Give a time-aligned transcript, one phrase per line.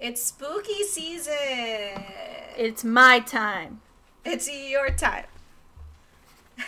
[0.00, 1.34] It's spooky season.
[2.56, 3.80] It's my time.
[4.24, 5.24] It's your time.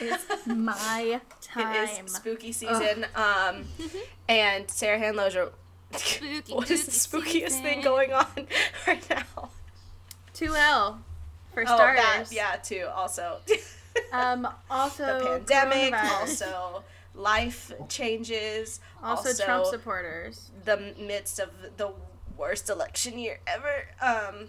[0.00, 1.74] It's my time.
[2.00, 3.06] It is spooky season.
[3.14, 3.64] Um,
[4.28, 5.50] and Sarah Handloser.
[5.96, 8.26] Spooky, what is the spookiest thing going on
[8.86, 9.50] right now?
[10.34, 10.98] 2L
[11.52, 12.30] for Oh, starters.
[12.30, 12.86] that, yeah, too.
[12.94, 13.38] Also,
[14.12, 15.94] Um, also the pandemic.
[15.94, 16.84] Also,
[17.14, 18.78] life changes.
[19.02, 20.52] Also, Trump supporters.
[20.64, 21.90] the midst of the
[22.36, 23.88] worst election year ever.
[24.00, 24.48] Um,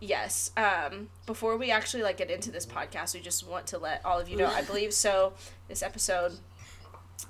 [0.00, 0.50] yes.
[0.56, 4.18] Um, before we actually like get into this podcast, we just want to let all
[4.18, 4.46] of you know.
[4.46, 5.32] I believe so.
[5.68, 6.38] This episode,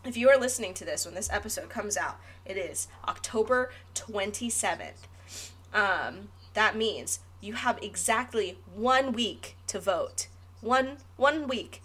[0.04, 4.50] if you are listening to this when this episode comes out, it is October twenty
[4.50, 5.08] seventh.
[5.72, 10.28] Um, that means you have exactly one week to vote.
[10.60, 11.82] One one week.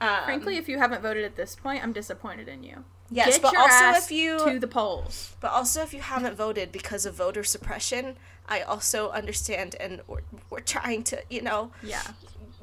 [0.00, 2.84] Um, Frankly, if you haven't voted at this point, I'm disappointed in you.
[3.10, 5.34] Yes, Get but also if you to the polls.
[5.40, 8.16] But also, if you haven't voted because of voter suppression,
[8.48, 12.02] I also understand, and we're, we're trying to, you know, Yeah.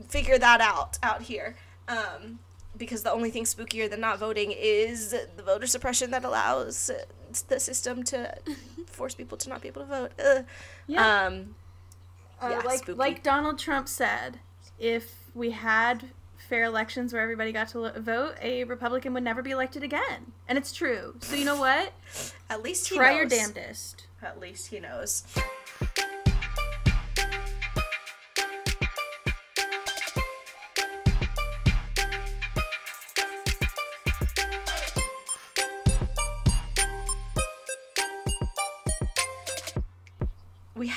[0.10, 1.56] figure that out out here.
[1.88, 2.40] Um,
[2.78, 6.92] because the only thing spookier than not voting is the voter suppression that allows
[7.48, 8.36] the system to
[8.88, 10.12] force people to not be able to vote.
[10.20, 10.46] Ugh.
[10.88, 11.26] Yeah.
[11.26, 11.56] Um,
[12.42, 12.98] Uh, yeah, like spooky.
[12.98, 14.40] like Donald Trump said,
[14.78, 16.10] if we had
[16.46, 20.32] fair elections where everybody got to lo- vote, a Republican would never be elected again,
[20.48, 21.16] and it's true.
[21.20, 21.92] So you know what?
[22.50, 23.18] at least he Try knows.
[23.20, 24.08] your damnedest.
[24.22, 25.24] At least he knows.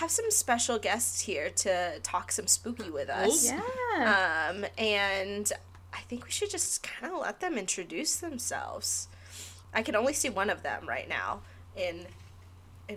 [0.09, 3.45] Have some special guests here to talk some spooky with us.
[3.45, 4.49] Yeah.
[4.51, 5.53] Um, and
[5.93, 9.09] I think we should just kind of let them introduce themselves.
[9.75, 11.41] I can only see one of them right now.
[11.77, 12.07] In,
[12.89, 12.97] in,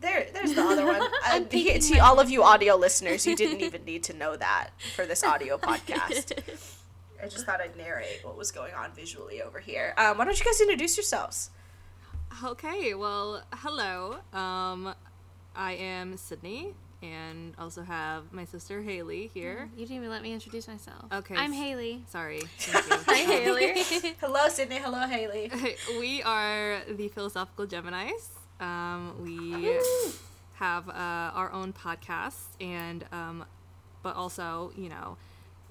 [0.00, 1.00] there, there's the other one.
[1.24, 4.70] Uh, he- to all of you audio listeners, you didn't even need to know that
[4.96, 6.32] for this audio podcast.
[7.22, 9.94] I just thought I'd narrate what was going on visually over here.
[9.96, 11.50] Um, why don't you guys introduce yourselves?
[12.42, 14.16] Okay, well, hello.
[14.32, 14.94] Um,
[15.54, 19.68] I am Sydney, and also have my sister Hayley here.
[19.76, 21.04] You didn't even let me introduce myself.
[21.12, 22.02] Okay, I'm s- Hayley.
[22.08, 22.40] Sorry.
[22.58, 22.96] Thank you.
[23.06, 23.82] Hi, Hayley.
[24.20, 24.76] Hello, Sydney.
[24.78, 25.50] Hello, Hayley.
[25.98, 28.28] we are the Philosophical Geminis.
[28.60, 29.78] Um, we
[30.54, 33.44] have uh, our own podcast, and um,
[34.02, 35.16] but also, you know,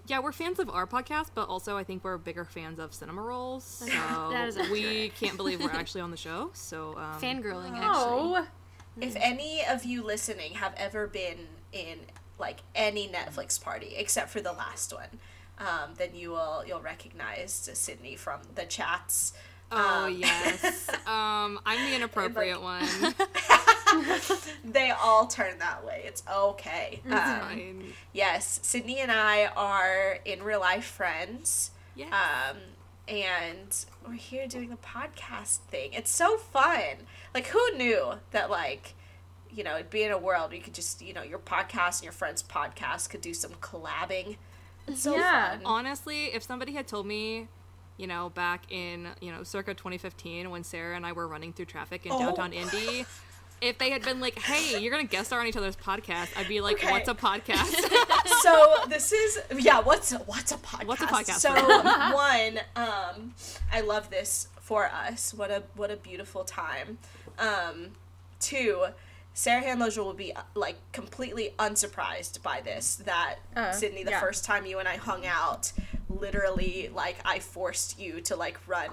[0.08, 3.22] yeah, we're fans of our podcast, but also I think we're bigger fans of Cinema
[3.22, 3.64] Rolls.
[3.64, 3.86] So
[4.32, 6.50] That is we can't believe we're actually on the show.
[6.54, 8.48] So um, Fangirling, actually.
[9.02, 12.00] If any of you listening have ever been in
[12.38, 15.20] like any Netflix party except for the last one,
[15.60, 19.34] um, then you will you'll recognize Sydney from the chats.
[19.72, 22.88] Oh Um, yes, um, I'm the inappropriate one.
[24.64, 26.04] They all turn that way.
[26.06, 27.02] It's okay.
[27.08, 27.94] Um, Fine.
[28.14, 31.72] yes, Sydney and I are in real life friends.
[31.96, 32.14] Yes.
[32.14, 32.58] Um,
[33.08, 35.94] and we're here doing the podcast thing.
[35.94, 37.08] It's so fun.
[37.34, 38.94] Like, who knew that, like,
[39.52, 41.98] you know, it'd be in a world where you could just, you know, your podcast
[41.98, 44.38] and your friend's podcast could do some collabing.
[44.88, 45.52] It's so Yeah.
[45.52, 45.62] fun.
[45.66, 47.48] Honestly, if somebody had told me,
[47.98, 51.66] you know, back in, you know, circa 2015 when Sarah and I were running through
[51.66, 52.20] traffic in Oh.
[52.20, 53.06] downtown Indy,
[53.62, 56.30] if they had been like, "Hey, you're going to guest star on each other's podcast."
[56.38, 56.92] I'd be like, Okay.
[56.92, 57.76] "What's a podcast?"
[58.42, 61.54] so this is yeah what's what's a podcast What's a podcast so
[62.14, 63.34] one um
[63.74, 65.34] i love this for us.
[65.34, 67.00] What a what a beautiful time.
[67.40, 67.94] Um
[68.40, 68.86] two
[69.34, 74.20] sarah Lozier will be uh, like completely unsurprised by this that Uh, sydney the yeah.
[74.20, 75.72] first time you and i hung out
[76.10, 78.92] literally like i forced you to like run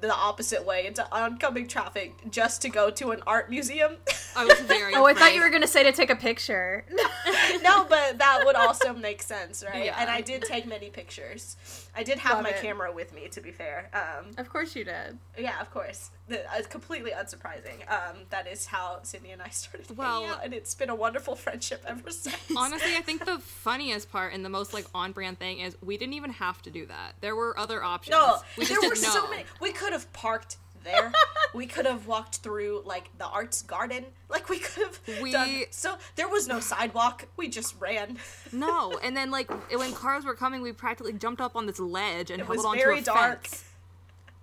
[0.00, 3.96] the opposite way into oncoming traffic just to go to an art museum
[4.36, 6.84] I was very Oh, I thought you were gonna say to take a picture.
[7.62, 9.86] no, but that would also make sense, right?
[9.86, 9.96] Yeah.
[9.98, 11.56] And I did take many pictures.
[11.96, 12.60] I did have Love my it.
[12.62, 13.90] camera with me, to be fair.
[13.92, 15.18] Um, of course you did.
[15.36, 16.10] yeah, of course.
[16.28, 17.90] The, uh, completely unsurprising.
[17.90, 21.34] Um, that is how Sydney and I started Well- out, and it's been a wonderful
[21.34, 22.36] friendship ever since.
[22.56, 26.14] Honestly, I think the funniest part and the most like on-brand thing is we didn't
[26.14, 27.14] even have to do that.
[27.20, 28.12] There were other options.
[28.12, 28.94] no, we there were know.
[28.94, 29.44] so many.
[29.60, 31.12] We could have parked there.
[31.54, 34.04] we could have walked through like the arts garden.
[34.30, 35.62] Like we could have We- done.
[35.70, 37.24] So there was no sidewalk.
[37.38, 38.18] We just ran.
[38.52, 42.30] No, and then like when cars were coming, we practically jumped up on this ledge
[42.30, 43.46] and It held was onto very a dark.
[43.46, 43.64] fence.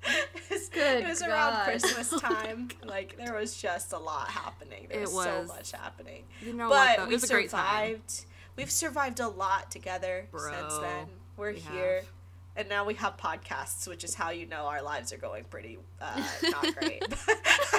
[0.04, 2.70] it was, Good it was around Christmas oh time.
[2.84, 4.88] like there was just a lot happening.
[4.90, 5.26] There was, was.
[5.26, 6.24] so much happening.
[6.44, 7.00] You know but what?
[7.02, 7.62] It we was a great time.
[8.02, 8.26] survived.
[8.56, 11.06] We've survived a lot together Bro, since then.
[11.38, 11.96] We're we here.
[11.98, 12.06] have.
[12.56, 15.78] And now we have podcasts, which is how you know our lives are going pretty
[16.02, 17.04] uh, not great.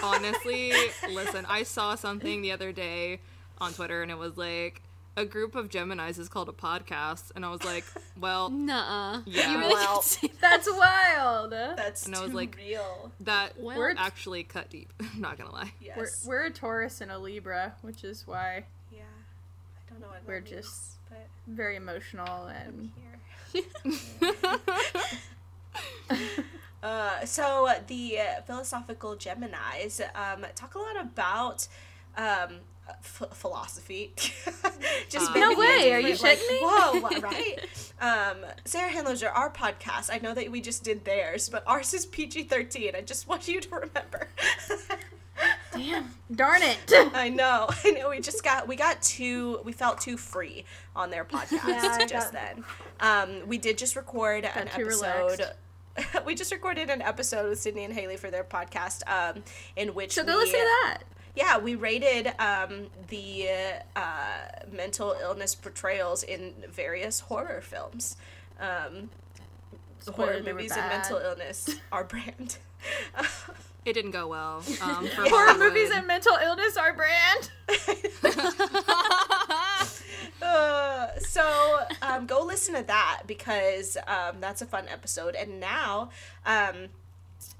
[0.02, 0.72] Honestly,
[1.10, 3.20] listen, I saw something the other day
[3.58, 4.82] on Twitter and it was like
[5.18, 7.84] a group of Geminis is called a podcast, and I was like,
[8.20, 9.22] well, Nuh-uh.
[9.24, 9.50] Yeah.
[9.52, 10.40] You really Well, did say that.
[10.42, 11.52] That's wild.
[11.52, 13.10] That's And I was too like, real.
[13.20, 14.92] that Well- We're- actually cut deep.
[15.00, 15.72] I'm not gonna lie.
[15.80, 16.22] Yes.
[16.26, 18.98] We're, we're a Taurus and a Libra, which is why yeah.
[19.78, 23.15] I don't know what we're that means, just- but very emotional I'm and here.
[26.82, 31.66] Uh, so the uh, philosophical Gemini's um, talk a lot about
[32.16, 34.12] um, f- philosophy.
[35.08, 36.58] Just Uh, maybe no way, are you shitting me?
[36.62, 37.58] Whoa, right?
[38.00, 40.10] Um, Sarah Handloser, our podcast.
[40.12, 42.94] I know that we just did theirs, but ours is PG thirteen.
[42.94, 44.28] I just want you to remember.
[45.76, 46.78] Damn, darn it.
[47.14, 48.10] I know, I know.
[48.10, 50.64] We just got we got too we felt too free
[50.94, 52.64] on their podcast Yeah, just got- then.
[53.00, 55.42] Um, we did just record an episode.
[56.26, 59.42] we just recorded an episode with Sydney and Hayley for their podcast, um,
[59.76, 60.98] in which So go we, listen to that.
[61.34, 63.48] Yeah, we rated um, the
[63.94, 64.38] uh,
[64.72, 68.16] mental illness portrayals in various horror films.
[68.58, 69.10] Um, horror
[70.00, 72.58] Spoiler, they were movies and mental illness, our brand.
[73.86, 74.62] It didn't go well.
[74.82, 77.50] Um, for Horror movies and mental illness are brand.
[80.42, 85.34] Uh, so um, go listen to that because um, that's a fun episode.
[85.34, 86.10] And now
[86.44, 86.88] um,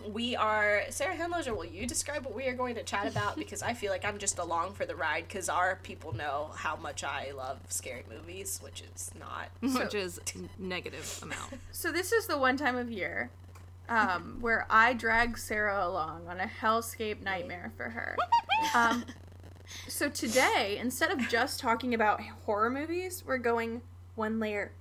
[0.08, 1.56] we are Sarah Handloser.
[1.56, 3.36] Will you describe what we are going to chat about?
[3.46, 6.76] Because I feel like I'm just along for the ride because our people know how
[6.76, 9.48] much I love scary movies, which is not.
[9.60, 11.54] which is n- negative amount.
[11.72, 13.30] So this is the one time of year
[13.88, 18.16] um, where I drag Sarah along on a hellscape nightmare for her.
[18.74, 19.04] Um,
[19.86, 23.82] so today, instead of just talking about horror movies, we're going
[24.14, 24.72] one layer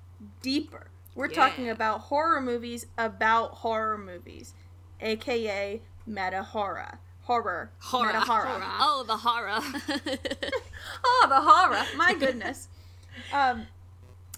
[0.41, 0.87] deeper.
[1.13, 4.53] We're talking about horror movies about horror movies,
[5.01, 6.99] aka meta horror.
[7.23, 7.71] Horror.
[7.79, 8.07] Horror.
[8.07, 8.61] Meta horror.
[8.79, 9.59] Oh, the horror.
[11.03, 11.85] Oh, the horror!
[11.97, 12.67] My goodness.
[13.33, 13.67] um,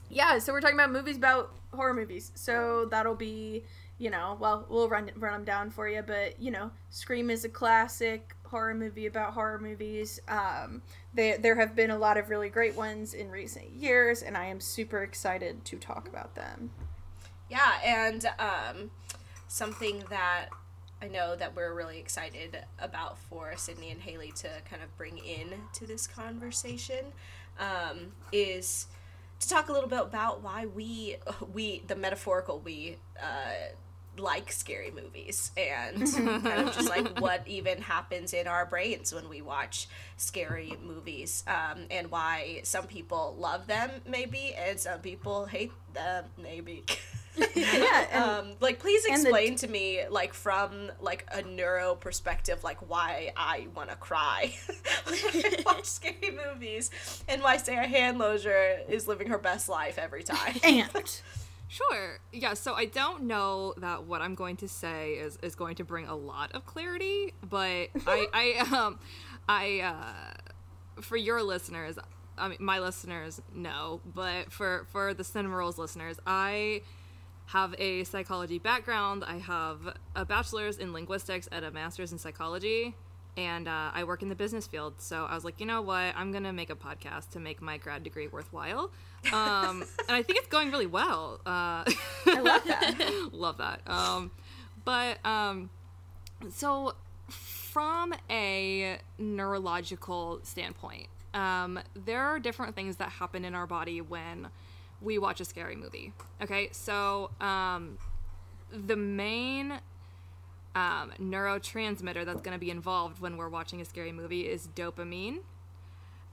[0.10, 0.40] yeah.
[0.40, 2.32] So we're talking about movies about horror movies.
[2.36, 3.64] So that'll be,
[4.00, 6.04] you know, well, we'll run run them down for you.
[6.06, 10.20] But you know, Scream is a classic horror movie about horror movies.
[10.28, 10.82] Um,
[11.14, 14.46] there there have been a lot of really great ones in recent years, and I
[14.46, 16.72] am super excited to talk about them.
[17.50, 18.92] Yeah, and um,
[19.48, 20.48] something that
[21.02, 25.18] I know that we're really excited about for Sydney and Hayley to kind of bring
[25.20, 27.06] in to this conversation
[27.60, 28.88] um, is
[29.40, 31.18] to talk a little bit about why we
[31.54, 33.74] we the metaphorical we uh,
[34.20, 39.30] like scary movies and kind of just like what even happens in our brains when
[39.30, 39.88] we watch
[40.18, 46.26] scary movies um, and why some people love them maybe and some people hate them
[46.42, 46.84] maybe.
[47.56, 51.94] Yeah, and um, like please and the- explain to me like from like a neuro
[51.94, 54.56] perspective like why i want to cry
[55.06, 55.16] when
[55.46, 56.90] i watch scary movies
[57.28, 60.56] and why sarah handloser is living her best life every time.
[60.64, 60.90] And
[61.68, 62.20] Sure.
[62.32, 65.84] Yeah, so I don't know that what I'm going to say is, is going to
[65.84, 69.00] bring a lot of clarity, but I I um
[69.50, 71.98] I uh for your listeners,
[72.38, 76.84] I mean my listeners know, but for for the Cinema Rolls listeners, I
[77.48, 79.24] have a psychology background.
[79.26, 79.80] I have
[80.16, 82.96] a bachelor's in linguistics and a master's in psychology,
[83.38, 84.96] and uh, I work in the business field.
[84.98, 86.14] So I was like, you know what?
[86.16, 88.92] I'm gonna make a podcast to make my grad degree worthwhile,
[89.32, 91.40] um, and I think it's going really well.
[91.46, 93.30] Uh, I love that.
[93.32, 93.82] love that.
[93.88, 94.32] Um,
[94.84, 95.70] but um,
[96.50, 96.96] so
[97.30, 104.48] from a neurological standpoint, um, there are different things that happen in our body when
[105.02, 106.12] we watch a scary movie.
[106.42, 107.98] Okay, so um,
[108.72, 109.80] the main
[110.78, 115.40] um, neurotransmitter that's going to be involved when we're watching a scary movie is dopamine.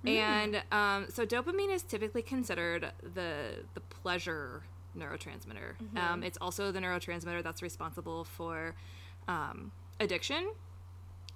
[0.06, 4.64] And um, so dopamine is typically considered the the pleasure
[4.98, 5.70] neurotransmitter.
[5.96, 8.74] Um, it's also the neurotransmitter that's responsible for
[9.28, 10.52] um, addiction.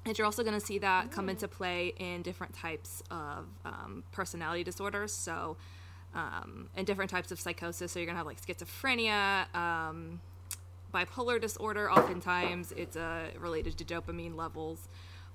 [0.05, 4.05] And you're also going to see that come into play in different types of um,
[4.13, 5.13] personality disorders.
[5.13, 5.57] So,
[6.15, 7.93] um, and different types of psychosis.
[7.93, 10.21] So you're going to have like schizophrenia, um,
[10.93, 11.91] bipolar disorder.
[11.91, 14.89] Oftentimes, it's uh, related to dopamine levels.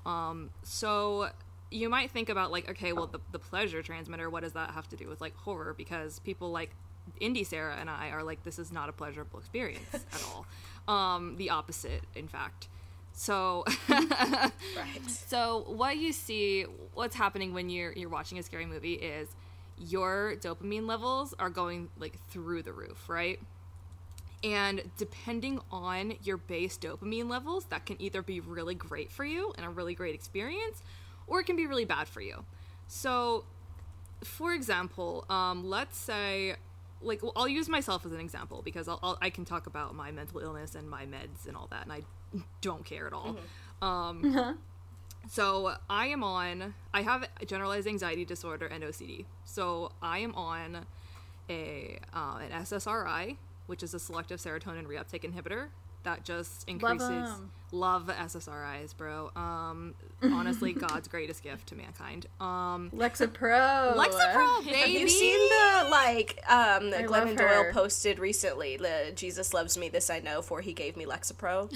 [0.06, 1.30] Um, so
[1.72, 4.30] you might think about like, okay, well, the, the pleasure transmitter.
[4.30, 5.74] What does that have to do with like horror?
[5.76, 6.72] Because people like
[7.20, 10.46] Indy Sarah and I are like, this is not a pleasurable experience at all.
[10.86, 12.68] Um, the opposite, in fact.
[13.14, 14.52] So, right
[15.08, 19.30] so what you see, what's happening when you're you're watching a scary movie is
[19.78, 23.40] your dopamine levels are going like through the roof, right?
[24.44, 29.54] And depending on your base dopamine levels, that can either be really great for you
[29.58, 30.84] and a really great experience,
[31.28, 32.44] or it can be really bad for you.
[32.88, 33.46] So,
[34.24, 36.56] for example, um, let's say,
[37.02, 39.96] like, well, I'll use myself as an example because I'll, I'll, I can talk about
[39.96, 42.02] my mental illness and my meds and all that, and I
[42.62, 43.38] don't care at all.
[43.82, 44.58] Um,
[45.30, 46.74] so I am on.
[46.94, 49.26] I have generalized anxiety disorder and OCD.
[49.46, 50.86] So I am on
[51.50, 53.38] a uh, an SSRI,
[53.74, 55.70] which is a selective serotonin reuptake inhibitor
[56.04, 57.28] that just increases
[57.72, 59.32] Love SSRIs, bro.
[59.36, 62.28] Um, honestly, God's greatest gift to mankind.
[62.40, 63.96] Um, Lexapro.
[63.96, 64.78] Lexapro, baby.
[64.78, 68.78] Have you seen the like um that Glennon Doyle posted recently?
[68.78, 71.74] The Jesus loves me, this I know, for he gave me Lexapro.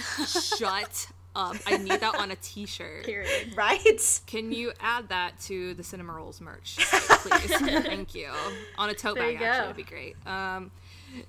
[0.56, 1.56] Shut up!
[1.66, 3.06] I need that on a T-shirt.
[3.06, 3.56] Period.
[3.56, 4.22] right?
[4.27, 7.58] Can you add that to the Cinema Rolls merch, please?
[7.58, 8.30] Thank you.
[8.77, 10.16] On a tote There bag, you actually, would be great.
[10.27, 10.70] Um,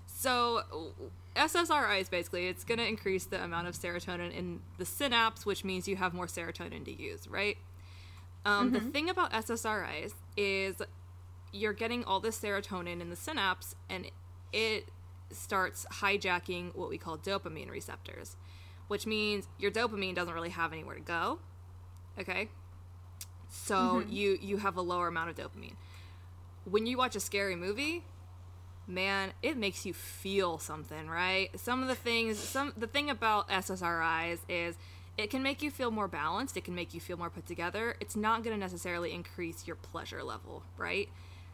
[0.06, 0.62] so
[1.36, 5.86] SSRIs basically, it's going to increase the amount of serotonin in the synapse, which means
[5.86, 7.56] you have more serotonin to use, right?
[8.44, 10.76] Um, The thing about SSRIs is
[11.52, 14.10] you're getting all this serotonin in the synapse, and
[14.52, 14.88] it
[15.30, 18.36] starts hijacking what we call dopamine receptors,
[18.88, 21.38] which means your dopamine doesn't really have anywhere to go.
[22.18, 22.48] Okay,
[23.48, 25.76] so you you have a lower amount of dopamine.
[26.64, 28.04] When you watch a scary movie,
[28.88, 31.50] man, it makes you feel something, right?
[31.58, 34.76] Some of the things, some the thing about SSRIs is
[35.18, 36.56] it can make you feel more balanced.
[36.56, 37.96] It can make you feel more put together.
[38.00, 41.08] It's not going to necessarily increase your pleasure level, right?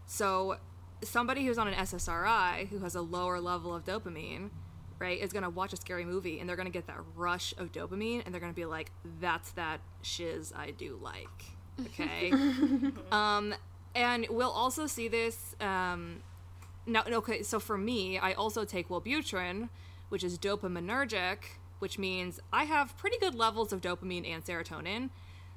[0.07, 0.59] So,
[1.03, 4.51] somebody who's on an SSRI who has a lower level of dopamine,
[4.99, 7.55] right, is going to watch a scary movie and they're going to get that rush
[7.57, 11.45] of dopamine and they're going to be like, "That's that shiz I do like."
[11.87, 12.33] Okay.
[13.13, 13.55] um,
[13.95, 15.57] and we'll also see this.
[15.61, 16.23] Um,
[16.87, 19.69] now, okay, so for me, I also take Wellbutrin,
[20.09, 21.39] which is dopaminergic,
[21.79, 25.11] which means I have pretty good levels of dopamine and serotonin.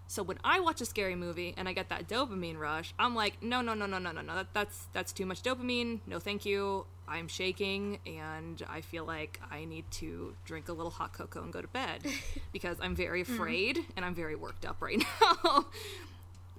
[0.10, 3.44] So when I watch a scary movie and I get that dopamine rush, I'm like,
[3.44, 4.36] no, no, no, no, no, no, no.
[4.36, 6.00] That, that's that's too much dopamine.
[6.08, 6.86] No, thank you.
[7.10, 11.52] I'm shaking and I feel like I need to drink a little hot cocoa and
[11.54, 12.02] go to bed
[12.54, 15.02] because I'm very afraid and I'm very worked up right
[15.46, 15.66] now.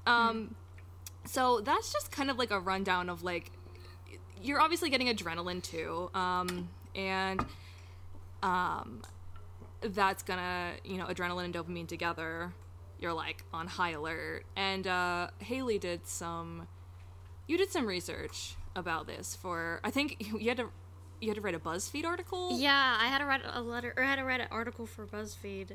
[0.06, 0.54] um,
[1.24, 3.50] so that's just kind of like a rundown of like
[4.42, 7.44] you're obviously getting adrenaline too um, and
[8.42, 9.02] um,
[9.82, 12.52] that's gonna you know adrenaline and dopamine together
[13.00, 16.66] you're like on high alert and uh, hayley did some
[17.46, 20.70] you did some research about this for i think you had to
[21.20, 24.04] you had to write a buzzfeed article Yeah, I had to write a letter, or
[24.04, 25.72] I had to write an article for BuzzFeed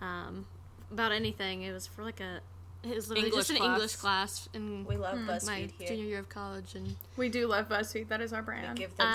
[0.00, 0.46] um,
[0.90, 1.60] about anything.
[1.60, 2.40] It was for like a,
[2.84, 3.74] it was literally English just an class.
[3.74, 5.88] English class in We love my BuzzFeed here.
[5.88, 8.08] junior year of college, and We do love BuzzFeed.
[8.08, 8.78] That is our brand.
[8.78, 9.06] Give them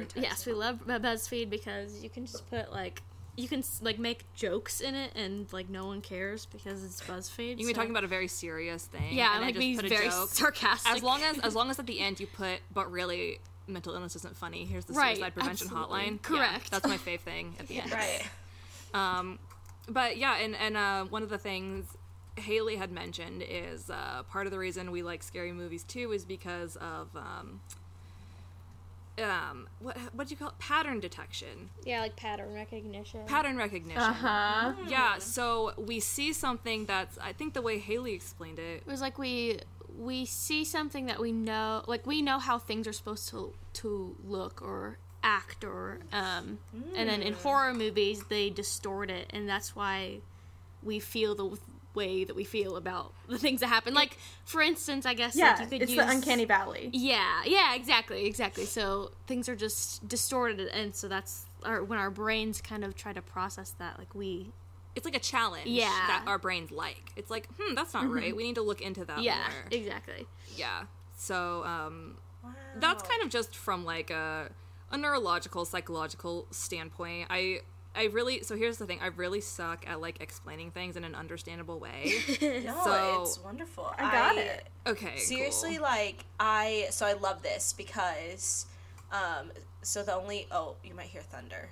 [0.00, 3.02] um, yes, we love BuzzFeed because you can just put like.
[3.34, 7.50] You can like make jokes in it, and like no one cares because it's BuzzFeed.
[7.52, 9.84] you can be talking about a very serious thing yeah, and I like just put
[9.86, 10.28] a very joke.
[10.28, 10.92] sarcastic.
[10.92, 14.16] as long as as long as at the end you put but really mental illness
[14.16, 15.98] isn't funny here's the Right, suicide prevention absolutely.
[16.00, 16.18] hotline Yeah,
[16.50, 16.70] Correct.
[16.70, 18.22] that's my fave thing at the end Right.
[18.92, 19.38] Um,
[19.88, 21.86] but yeah, and and uh, one of the things
[22.36, 26.24] Hayley had mentioned is uh, part of the reason we like scary movies too is
[26.24, 27.60] because of um,
[29.22, 30.58] um, what what do you call it?
[30.58, 33.20] Pattern detection, yeah, like pattern recognition.
[33.26, 34.02] pattern recognition.
[34.02, 34.72] Uh huh.
[34.88, 38.82] Yeah, so we see something that's I think the way Hayley explained it.
[38.86, 39.60] It was like we
[39.98, 44.16] we see something that we know, like we know how things are supposed to to
[44.24, 46.58] look or act, or um,
[46.96, 50.20] and then in horror movies they distort it, and that's why
[50.82, 51.58] we feel the
[51.94, 53.94] way that we feel about the things that happen.
[53.94, 56.90] Like for instance, I guess Yeah, like you could it's use the uncanny valley.
[56.92, 58.64] Yeah, yeah, exactly, exactly.
[58.64, 63.12] So things are just distorted, and so that's our when our brains kind of try
[63.12, 64.52] to process that, like we
[64.94, 65.88] It's like a challenge Yeah.
[66.06, 67.12] that our brains like.
[67.16, 68.34] It's like, hmm, that's not right.
[68.36, 69.64] We need to look into that yeah, more.
[69.70, 70.26] exactly.
[70.56, 70.84] Yeah.
[71.16, 72.16] So um,
[72.76, 74.50] that's kind of just from like a
[74.90, 77.28] a neurological, psychological standpoint.
[77.30, 77.60] I
[77.94, 78.98] I really so here's the thing.
[79.02, 82.14] I really suck at like explaining things in an understandable way.
[82.64, 83.92] No, So- it's wonderful.
[83.98, 84.66] I got it.
[84.86, 85.16] Okay.
[85.18, 85.82] Seriously, cool.
[85.82, 88.66] like I so I love this because
[89.12, 89.50] um
[89.82, 91.68] so the only oh you might hear thunder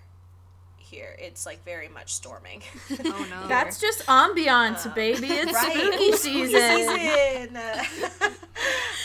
[0.77, 1.17] here.
[1.19, 2.63] It's like very much storming.
[3.05, 3.47] Oh no.
[3.49, 5.29] That's just ambiance, baby.
[5.29, 5.73] It's right.
[5.73, 6.89] spooky season.
[6.99, 7.57] season.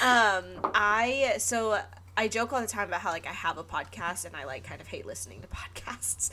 [0.04, 1.80] um, I so
[2.18, 4.64] I joke all the time about how like I have a podcast and I like
[4.64, 5.48] kind of hate listening to
[5.82, 6.32] podcasts,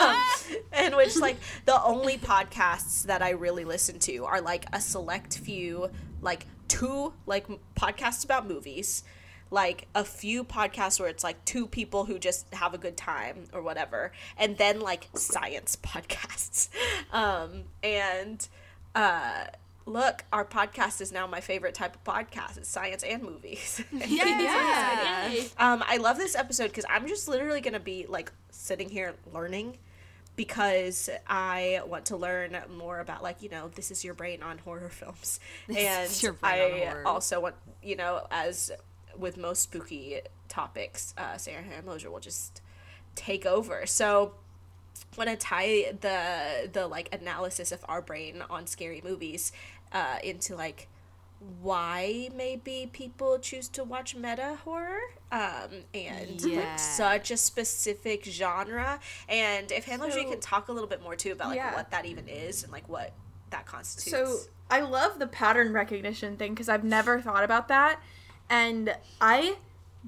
[0.00, 4.80] um, and which like the only podcasts that I really listen to are like a
[4.80, 5.90] select few,
[6.22, 9.04] like two like podcasts about movies.
[9.50, 13.44] like a few podcasts where it's like two people who just have a good time
[13.52, 16.68] or whatever and then like science podcasts
[17.12, 18.48] um and
[18.94, 19.44] uh
[19.84, 25.28] look our podcast is now my favorite type of podcast it's science and movies Yeah.
[25.30, 25.46] Yay.
[25.58, 29.78] um i love this episode because i'm just literally gonna be like sitting here learning
[30.34, 34.58] because I want to learn more about like you know this is your brain on
[34.58, 37.06] horror films, and your brain on I horror.
[37.06, 38.70] also want you know as
[39.16, 42.62] with most spooky topics, uh, Sarah Handloser will just
[43.14, 43.84] take over.
[43.84, 44.34] So
[45.16, 49.52] want to tie the the like analysis of our brain on scary movies
[49.92, 50.88] uh, into like
[51.60, 55.00] why maybe people choose to watch meta horror
[55.32, 56.60] um, and Yeah.
[56.60, 61.16] like such a specific genre and if Handloser So- can talk a little bit more
[61.16, 61.74] too about like Yeah.
[61.74, 63.12] what that even is and like what
[63.50, 64.38] that constitutes So
[64.70, 68.00] I love the pattern recognition thing because I've never thought about that.
[68.48, 69.56] And I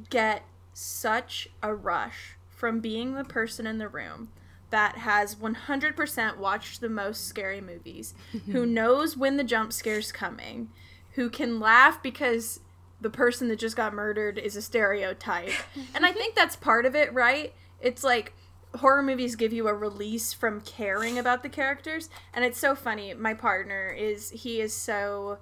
[0.09, 4.31] get such a rush from being the person in the room
[4.75, 8.13] that has 100% watched the most scary movies,
[8.47, 10.69] who knows when the jump scare's coming,
[11.13, 12.59] who can laugh because
[13.01, 15.53] the person that just got murdered is a stereotype.
[15.95, 17.55] and I think that's part of it, right?
[17.81, 18.35] It's like
[18.75, 23.15] horror movies give you a release from caring about the characters and it's so funny
[23.15, 25.39] my partner is he is so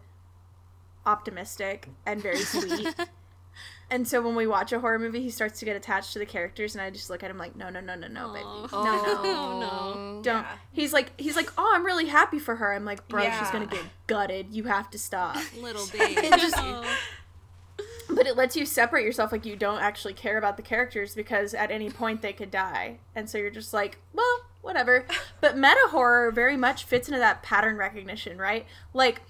[1.07, 2.95] optimistic and very sweet
[3.93, 6.27] and so when we watch a horror movie he starts to get attached to the
[6.27, 8.69] characters and i just look at him like no no no no no baby Aw.
[8.73, 10.23] Oh, no.
[10.23, 10.53] don't Yeah.
[10.73, 13.67] he's like he's like oh i'm really happy for her i'm like bro she's gonna
[13.67, 16.29] get gutted you have to stop Little baby.
[16.39, 16.85] Just- Oh.
[18.11, 21.55] but it lets you separate yourself like you don't actually care about the characters because
[21.55, 25.07] at any point they could die and so you're just like well whatever
[25.41, 29.23] but meta horror very much fits into that pattern recognition right like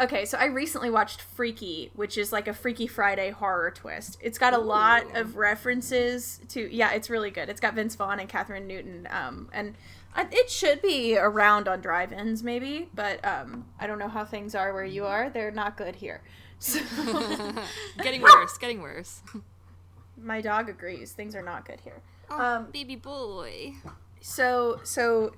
[0.00, 4.38] okay so i recently watched freaky which is like a freaky friday horror twist it's
[4.38, 8.28] got a lot of references to yeah it's really good it's got vince vaughn and
[8.28, 9.74] kathryn newton um, and
[10.14, 14.54] I- it should be around on drive-ins maybe but um, i don't know how things
[14.54, 16.22] are where you are they're not good here
[16.58, 16.80] so
[18.02, 18.56] getting worse.
[18.58, 19.22] Getting worse.
[20.16, 23.74] my dog agrees things are not good here Oh, um, baby boy.
[24.20, 25.32] so so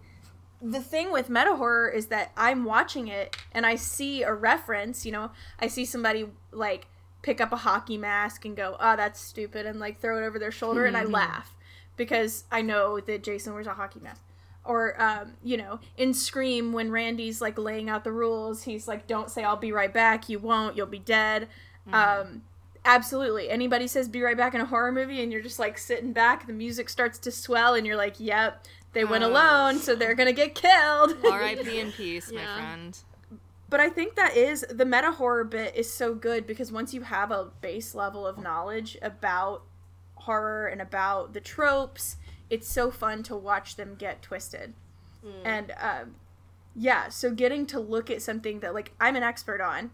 [0.61, 5.07] the thing with meta horror is that i'm watching it and i see a reference
[5.07, 6.87] you know i see somebody like
[7.23, 10.39] pick up a hockey mask and go oh that's stupid and like throw it over
[10.39, 11.55] their shoulder and i laugh
[11.97, 14.23] because i know that jason wears a hockey mask.
[14.65, 19.07] Or um, you know in scream when randy's like laying out the rules he's like
[19.07, 21.49] don't say i'll be right back you won't you'll be dead.
[21.91, 22.43] Um,
[22.85, 23.51] absolutely.
[23.51, 26.47] Anybody says be right back in a horror movie and you're just like sitting back
[26.47, 29.29] the music starts to swell and you're like yep they went Oh.
[29.31, 31.79] alone so they're gonna get killed R.I.P.
[31.79, 32.99] in peace, my friend.
[33.69, 37.03] but i think that is the meta horror bit is so good because once you
[37.03, 39.63] have a base level of knowledge about
[40.17, 42.17] horror and about the tropes
[42.51, 44.75] it's so fun to watch them get twisted
[45.45, 46.15] and um,
[46.75, 49.91] yeah so getting to look at something that like i'm an expert on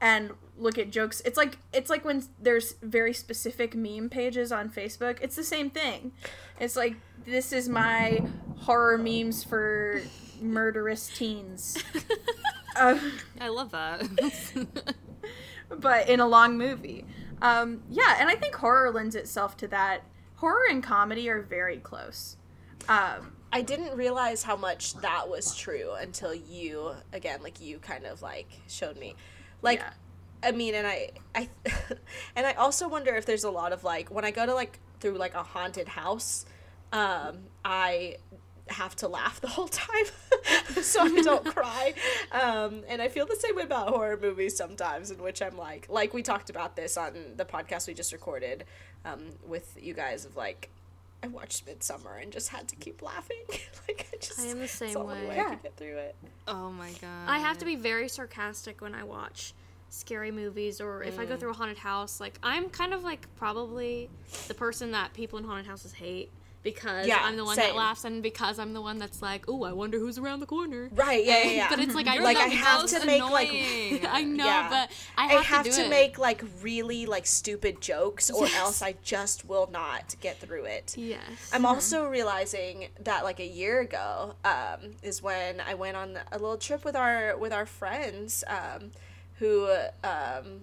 [0.00, 4.68] and look at jokes it's like it's like when there's very specific meme pages on
[4.68, 6.12] facebook it's the same thing
[6.60, 8.22] it's like this is my
[8.58, 10.00] horror memes for
[10.40, 11.78] murderous teens.
[12.76, 12.98] Uh,
[13.40, 14.02] I love that.
[15.70, 17.06] but in a long movie.
[17.42, 20.02] Um, yeah and i think horror lends itself to that.
[20.36, 22.36] Horror and comedy are very close.
[22.88, 28.04] Um, I didn't realize how much that was true until you again like you kind
[28.06, 29.14] of like showed me.
[29.62, 29.90] Like Yeah.
[30.42, 31.48] I mean and I I
[32.36, 34.78] and I also wonder if there's a lot of like when I go to like
[35.04, 36.46] through like a haunted house
[36.92, 38.16] um I
[38.68, 40.06] have to laugh the whole time
[40.82, 41.92] so I don't cry
[42.32, 45.86] um and I feel the same way about horror movies sometimes in which I'm like
[45.90, 48.64] like we talked about this on the podcast we just recorded
[49.04, 50.70] um with you guys of like
[51.22, 53.42] I watched Midsommar and just had to keep laughing.
[53.88, 55.26] like I just I am the it's same the way.
[55.26, 55.48] way I Yeah.
[55.50, 56.14] could get through it.
[56.48, 57.28] oh my god.
[57.28, 59.54] I have to be very sarcastic when I watch
[59.88, 62.20] scary movies or if I go through a haunted house.
[62.20, 64.08] Like I'm kind of like probably
[64.48, 66.30] the person that people in haunted houses hate
[66.64, 67.66] because Yeah, I'm the one same.
[67.68, 70.46] that laughs and because I'm the one that's like, "Oh, I wonder who's around the
[70.46, 71.66] corner." Right, yeah, yeah, yeah.
[71.68, 73.50] But it's like I Like, I have to make, like-
[74.08, 74.68] I know, Yeah.
[74.70, 78.46] but I I have, have to, do to make like really like stupid jokes or
[78.46, 78.56] Yes.
[78.56, 80.94] else I just will not get through it.
[80.96, 81.20] Yes.
[81.52, 86.38] I'm also realizing that like a year ago um, is when I went on a
[86.38, 88.90] little trip with our with our friends um,
[89.44, 89.68] who
[90.02, 90.60] um,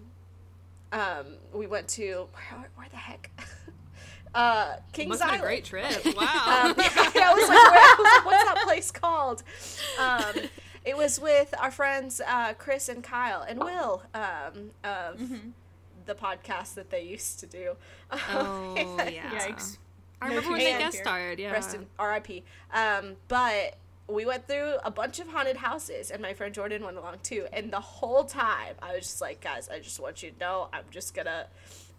[0.91, 3.29] um, we went to where, where the heck
[4.35, 5.43] uh, Kings Must have been Island.
[5.43, 6.05] a great trip.
[6.05, 6.73] Um, Wow.
[6.77, 9.43] yeah, I was like, where, I was like, what's that place called?
[9.99, 10.49] Um,
[10.83, 15.19] it was with our friends uh, Chris and Kyle and Will um, of
[16.05, 17.75] the podcast that they used to do.
[18.11, 19.29] Oh yeah.
[19.31, 19.77] Yikes.
[20.21, 21.39] I remember when they And- guest starred.
[21.39, 21.51] Yeah.
[21.51, 22.43] Rest in R.I.P.
[22.73, 23.75] Um, but
[24.13, 27.47] we went through a bunch of haunted houses, and my friend Jordan went along too.
[27.53, 30.69] And the whole time, I was just like, guys, I just want you to know,
[30.73, 31.47] I'm just gonna,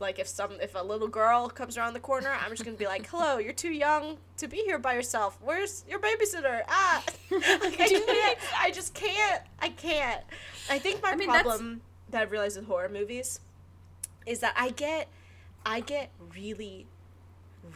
[0.01, 2.87] like, if some, if a little girl comes around the corner, I'm just gonna be
[2.87, 5.38] like, hello, you're too young to be here by yourself.
[5.42, 6.62] Where's your babysitter?
[6.68, 8.38] Ah, like, I can't.
[8.59, 9.42] I just can't.
[9.61, 10.22] I can't.
[10.70, 13.40] I think my I mean, that's- problem that I've realized with horror movies
[14.27, 15.09] is that I get,
[15.64, 16.87] I get really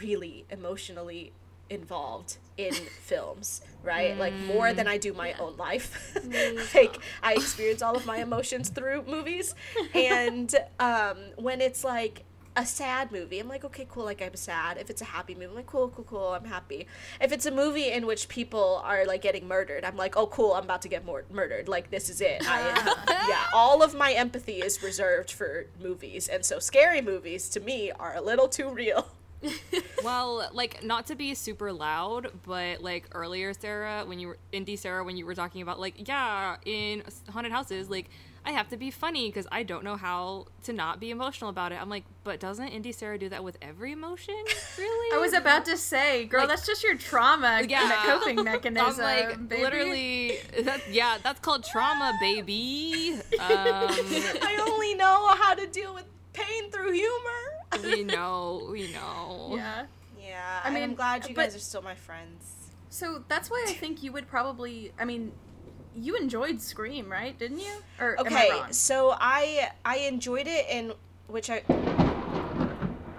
[0.00, 1.32] really emotionally
[1.70, 4.16] involved in films, right?
[4.16, 6.16] Like more than I do my own life.
[6.74, 9.54] like I experience all of my emotions through movies.
[9.94, 12.24] And um, when it's like
[12.56, 14.78] a sad movie, I'm like, okay, cool, like I'm sad.
[14.78, 16.86] If it's a happy movie, I'm like, cool, cool, cool, I'm happy.
[17.20, 20.54] If it's a movie in which people are like getting murdered, I'm like, oh, cool,
[20.54, 21.68] I'm about to get mor- murdered.
[21.68, 22.42] Like this is it.
[22.46, 27.60] I, yeah, all of my empathy is reserved for movies, and so scary movies to
[27.60, 29.06] me are a little too real.
[30.04, 34.76] Well, like not to be super loud, but like earlier, Sarah, when you were Indy
[34.76, 38.08] Sarah, when you were talking about like yeah, in haunted houses, like
[38.44, 41.72] I have to be funny because I don't know how to not be emotional about
[41.72, 41.80] it.
[41.82, 44.36] I'm like, but doesn't Indy Sarah do that with every emotion?
[44.78, 45.16] Really?
[45.16, 47.90] I was about to say, girl, Like- that's just your trauma Yeah.
[48.06, 48.88] coping mechanism.
[49.04, 49.62] I'm like baby.
[49.62, 53.14] literally, that, yeah, that's called trauma, baby.
[53.40, 56.04] Um, I only know how to deal with
[56.36, 57.86] pain through humor.
[57.96, 59.52] we know, we know.
[59.56, 59.86] Yeah.
[60.20, 62.52] Yeah, I I mean, mean, I'm glad you but- guys are still my friends.
[62.88, 64.92] So that's why I think you would probably.
[64.98, 65.32] I mean,
[65.94, 67.38] you enjoyed Scream, right?
[67.38, 67.74] Didn't you?
[68.00, 68.72] Or am Okay, I wrong?
[68.72, 70.92] so I I enjoyed it in
[71.28, 71.62] which I.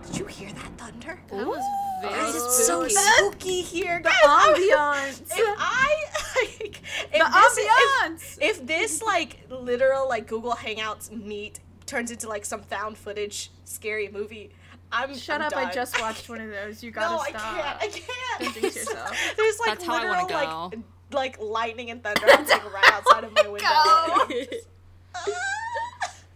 [0.06, 1.20] Did you hear that thunder?
[1.30, 1.64] That was
[2.02, 2.96] very Guys, it's so spooky.
[2.96, 4.00] spooky here.
[4.04, 5.22] The ambiance.
[5.22, 5.96] If I
[6.36, 7.68] like, if the this, if,
[8.02, 8.38] ambiance.
[8.42, 14.10] if this like literal like Google Hangouts meet turns into like some found footage scary
[14.10, 14.52] movie,
[14.92, 15.56] I'm Shut I'm up!
[15.56, 16.84] I just watched one of those.
[16.84, 17.42] You gotta no, I stop.
[17.42, 17.82] can't.
[17.82, 18.54] I can't.
[18.54, 19.34] Don't yourself.
[19.36, 20.84] There's like That's how I wanna literal like go.
[21.12, 23.68] like lightning and thunder happening right outside of my window.
[23.68, 24.46] Go.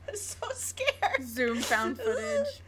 [0.09, 1.23] I'm so scared.
[1.23, 2.61] Zoom found footage.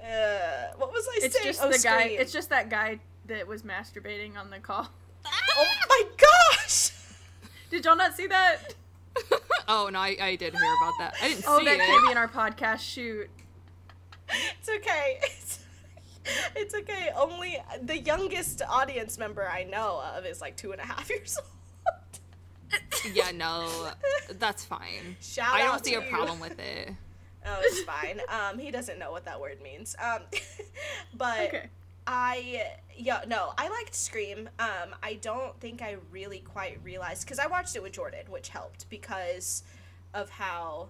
[0.00, 1.46] Uh, what was I It's saying?
[1.46, 2.04] just oh, the guy.
[2.04, 4.88] It's just that guy that was masturbating on the call.
[5.56, 6.90] Oh my gosh!
[7.70, 8.74] Did y'all not see that?
[9.68, 11.14] Oh no, I, I did hear about that.
[11.22, 11.80] I didn't Oh, see that it.
[11.80, 13.28] can't be in our podcast shoot.
[14.28, 15.18] It's okay.
[15.22, 15.58] It's,
[16.56, 17.10] it's okay.
[17.16, 21.38] Only the youngest audience member I know of is like two and a half years
[21.38, 21.48] old.
[23.14, 23.90] Yeah, no,
[24.38, 25.16] that's fine.
[25.20, 26.08] Shout I don't see to a you.
[26.10, 26.92] problem with it.
[27.44, 28.20] Oh, it's fine.
[28.28, 29.96] Um, he doesn't know what that word means.
[30.02, 30.22] Um,
[31.14, 31.68] but Okay.
[32.06, 34.48] I yeah no I liked Scream.
[34.58, 38.48] Um, I don't think I really quite realized because I watched it with Jordan, which
[38.48, 39.62] helped because
[40.14, 40.88] of how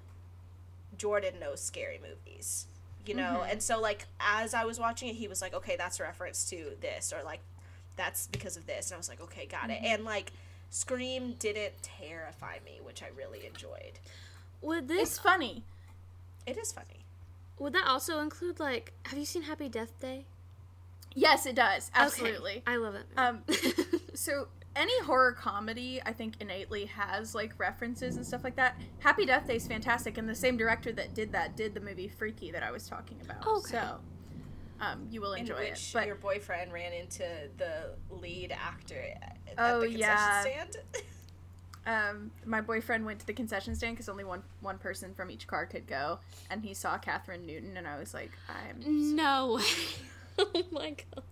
[0.98, 2.66] Jordan knows scary movies,
[3.06, 3.44] you know.
[3.48, 6.48] And so like as I was watching it, he was like, "Okay, that's a reference
[6.50, 7.40] to this," or like,
[7.96, 10.32] "That's because of this," and I was like, "Okay, got it." And like,
[10.70, 13.98] Scream didn't terrify me, which I really enjoyed.
[14.62, 15.64] Would It's this funny.
[16.46, 17.04] It is funny.
[17.58, 20.24] would that also include like have you seen Happy Death Day?
[21.14, 21.90] Yes, it does.
[21.94, 22.04] Okay.
[22.04, 22.62] Absolutely.
[22.66, 23.06] I love it.
[23.16, 23.42] Um,
[24.14, 28.80] so any horror comedy, I think innately has like references and stuff like that.
[29.00, 32.08] Happy Death Day is fantastic, and the same director that did that did the movie
[32.08, 33.46] Freaky that I was talking about.
[33.46, 33.70] Okay.
[33.72, 33.98] So,
[34.80, 35.90] um, you will enjoy it.
[35.92, 37.26] But your boyfriend ran into
[37.58, 40.40] the lead actor at, Oh, the concession yeah.
[40.40, 40.76] stand.
[41.86, 45.46] um, my boyfriend went to the concession stand because only one one person from each
[45.46, 46.18] car could go,
[46.50, 49.14] and he saw Kathryn Newton, and I was like, I'm.
[49.14, 49.62] no way.
[50.38, 51.24] oh my god.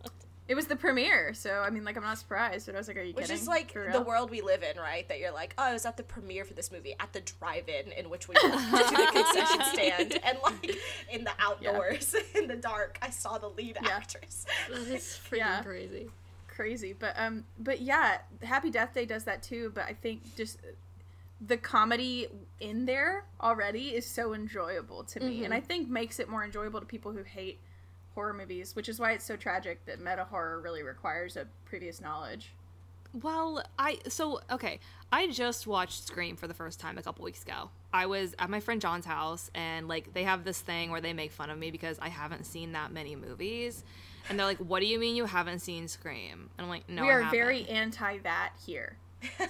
[0.49, 2.67] It was the premiere, so I mean, like, I'm not surprised.
[2.67, 3.41] But I was like, Are you Which kidding?
[3.41, 5.09] is like the world we live in, right?
[5.09, 7.93] That you're like, oh, I was at the premiere for this movie at the drive-in,
[7.93, 10.77] in which we went to the concession stand, and like
[11.13, 13.91] in the outdoors, in the dark, I saw the lead Yeah.
[13.91, 14.45] actress.
[14.69, 15.63] That is freaking Yeah.
[15.63, 16.11] crazy.
[16.49, 20.59] crazy but um but yeah happy death day does that too but i think just
[21.41, 22.27] the comedy
[22.59, 26.79] in there already is so enjoyable to me and i think makes it more enjoyable
[26.81, 27.61] to people who hate
[28.21, 32.01] horror movies which is why it's so tragic that meta horror really requires a previous
[32.01, 32.53] knowledge
[33.13, 34.79] Well, I so okay.
[35.11, 37.71] I just watched Scream for the first time a couple weeks ago.
[37.93, 41.13] I was at my friend John's house, and like they have this thing where they
[41.13, 43.83] make fun of me because I haven't seen that many movies,
[44.29, 47.03] and they're like, "What do you mean you haven't seen Scream?" And I'm like, "No,
[47.03, 48.97] We are haven't." very anti that here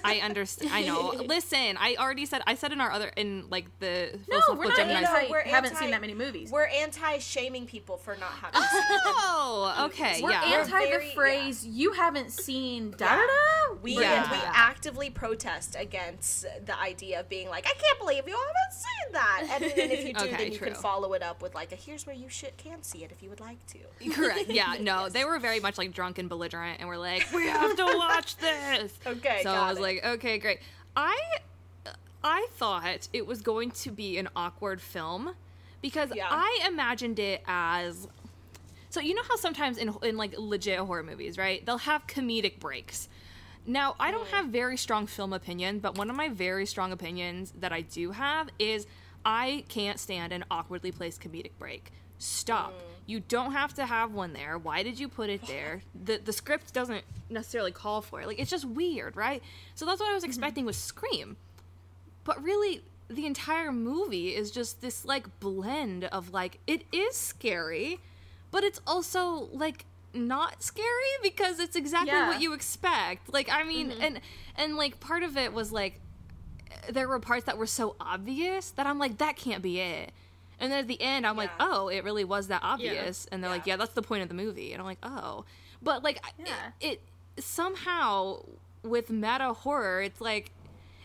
[0.03, 0.71] I understand.
[0.73, 1.09] I know.
[1.25, 2.41] Listen, I already said.
[2.47, 5.29] I said in our other in like the No, we're not Gemini- anti.
[5.29, 6.51] we're haven't anti- seen that many movies.
[6.51, 10.43] We're anti-shaming people for not having oh, seen Oh, okay, We're yeah.
[10.59, 14.29] anti very- the phrase "you haven't seen da da da." We We're Yeah.
[14.31, 19.13] we actively protest against the idea of being like, I can't believe you haven't seen
[19.13, 19.47] that.
[19.51, 21.75] And then if you do, Okay, then you can follow it up with like, a,
[21.75, 24.09] here's where you should can see it if you would like to.
[24.11, 24.49] Correct.
[24.49, 24.75] Yeah.
[24.81, 27.85] No, they were very much like drunk and belligerent, and we're like, we have to
[27.85, 28.93] watch this.
[29.05, 29.81] Okay, So got I was it.
[29.81, 30.59] like, okay, great.
[30.95, 31.17] I,
[32.23, 35.35] I thought it was going to be an awkward film,
[35.81, 36.27] because Yeah.
[36.29, 38.07] I imagined it as.
[38.89, 41.65] So you know how sometimes in in like legit horror movies, right?
[41.65, 43.07] They'll have comedic breaks.
[43.65, 44.35] Now, I don't mm-hmm.
[44.35, 48.11] have very strong film opinion, but one of my very strong opinions that I do
[48.11, 48.87] have is
[49.23, 51.91] I can't stand an awkwardly placed comedic break.
[52.17, 52.73] Stop.
[52.73, 52.90] Mm.
[53.11, 54.57] You don't have to have one there.
[54.57, 55.81] Why did you put it there?
[56.05, 58.27] The the script doesn't necessarily call for it.
[58.27, 59.43] Like it's just weird, right?
[59.75, 60.29] So that's what I was mm-hmm.
[60.29, 61.35] expecting with Scream.
[62.23, 67.99] But really the entire movie is just this like blend of like it is scary,
[68.49, 72.29] but it's also like not scary because it's exactly Yeah.
[72.29, 73.33] what you expect.
[73.33, 74.01] Like I mean, mm-hmm.
[74.01, 74.21] and
[74.55, 75.99] and like part of it was like
[76.89, 80.11] there were parts that were so obvious that I'm like that can't be it.
[80.61, 83.49] And then at the end I'm like, "Oh, it really was that obvious." And they're
[83.49, 83.73] like, Yeah.
[83.73, 85.43] "Yeah, that's the point of the movie." And I'm like, "Oh."
[85.81, 86.71] But like Yeah.
[86.79, 87.01] it,
[87.37, 88.43] it somehow
[88.83, 90.51] with meta horror, it's like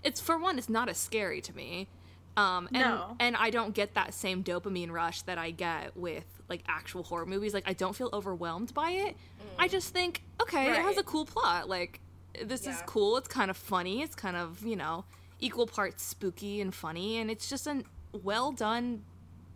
[0.02, 1.88] it's for one it's not as scary to me.
[2.36, 3.16] Um and No.
[3.18, 7.26] and I don't get that same dopamine rush that I get with like actual horror
[7.26, 7.54] movies.
[7.54, 9.16] Like I don't feel overwhelmed by it.
[9.58, 11.68] I just think, okay, it has a cool plot.
[11.68, 12.00] Like
[12.44, 13.16] this is cool.
[13.16, 14.02] It's kind of funny.
[14.02, 15.06] It's kind of, you know,
[15.40, 17.82] equal parts spooky and funny and it's just a
[18.22, 19.02] well done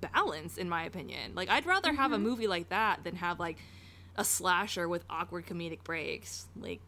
[0.00, 1.32] balance in my opinion.
[1.34, 3.58] Like I'd rather have a movie like that than have like
[4.16, 6.46] a slasher with awkward comedic breaks.
[6.58, 6.80] Like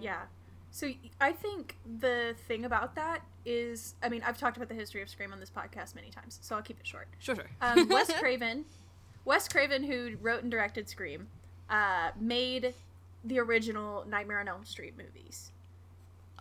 [0.00, 0.22] Yeah.
[0.70, 0.88] So
[1.20, 5.10] I think the thing about that is, I mean, I've talked about the history of
[5.10, 7.08] Scream on this podcast many times, so I'll keep it short.
[7.18, 7.50] sure sure.
[7.60, 8.64] Um, Wes Craven,
[9.26, 11.28] Wes Craven, who wrote and directed Scream,
[11.68, 12.74] uh, made
[13.24, 15.52] the original Nightmare on Elm Street movies.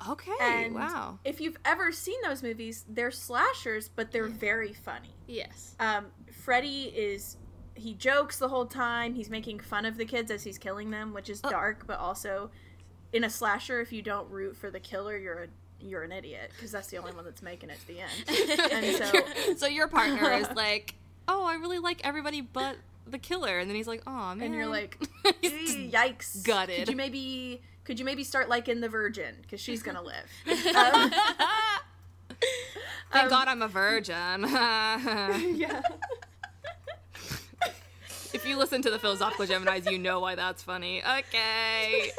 [0.09, 0.31] Okay.
[0.41, 1.19] And wow.
[1.23, 5.15] if you've ever seen those movies, they're slashers, but they're very funny.
[5.27, 5.75] Yes.
[5.79, 7.37] Um, Freddy is
[7.75, 9.13] he jokes the whole time.
[9.13, 12.51] He's making fun of the kids as he's killing them, which is dark, but also
[13.13, 15.47] in a slasher, if you don't root for the killer, you're a
[15.83, 18.71] you're an idiot because that's the only one that's making it to the end.
[18.71, 20.95] And so so your partner is like,
[21.27, 24.53] "Oh, I really like everybody but the killer," and then he's like, "Oh man," and
[24.53, 24.97] you're like,
[25.41, 26.77] He's just- "Ee, yikes, gutted.
[26.79, 30.29] Could you maybe could you maybe start like in the Virgin because she's gonna live?
[33.11, 34.15] Um, Thank um, God I'm a virgin.
[35.57, 35.81] yeah.
[38.33, 41.03] if you listen to the philosophical Gemini's, you know why that's funny.
[41.03, 42.11] Okay.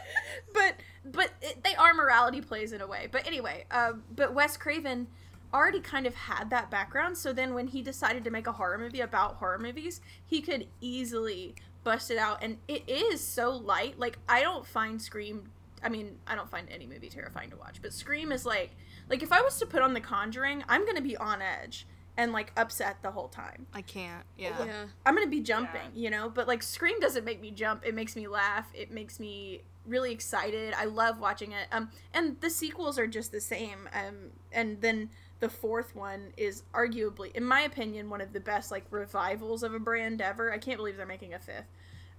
[0.52, 3.08] but but it, they are morality plays in a way.
[3.10, 5.06] But anyway, um, but Wes Craven
[5.54, 7.16] already kind of had that background.
[7.16, 10.66] So then when he decided to make a horror movie about horror movies, he could
[10.80, 13.98] easily bust it out, and it is so light.
[13.98, 15.50] Like I don't find Scream.
[15.82, 18.70] I mean, I don't find any movie terrifying to watch, but Scream is like
[19.08, 22.32] like if I was to put on The Conjuring, I'm gonna be on edge and
[22.32, 23.66] like upset the whole time.
[23.72, 24.24] I can't.
[24.36, 24.64] Yeah.
[24.64, 24.84] Yeah.
[25.06, 26.28] I'm gonna be jumping, you know.
[26.28, 27.84] But like Scream doesn't make me jump.
[27.84, 28.66] It makes me laugh.
[28.74, 30.74] It makes me really excited.
[30.76, 31.66] I love watching it.
[31.72, 33.88] Um, and the sequels are just the same.
[33.92, 38.70] Um, and then the fourth one is arguably, in my opinion, one of the best
[38.70, 40.52] like revivals of a brand ever.
[40.52, 41.66] I can't believe they're making a fifth.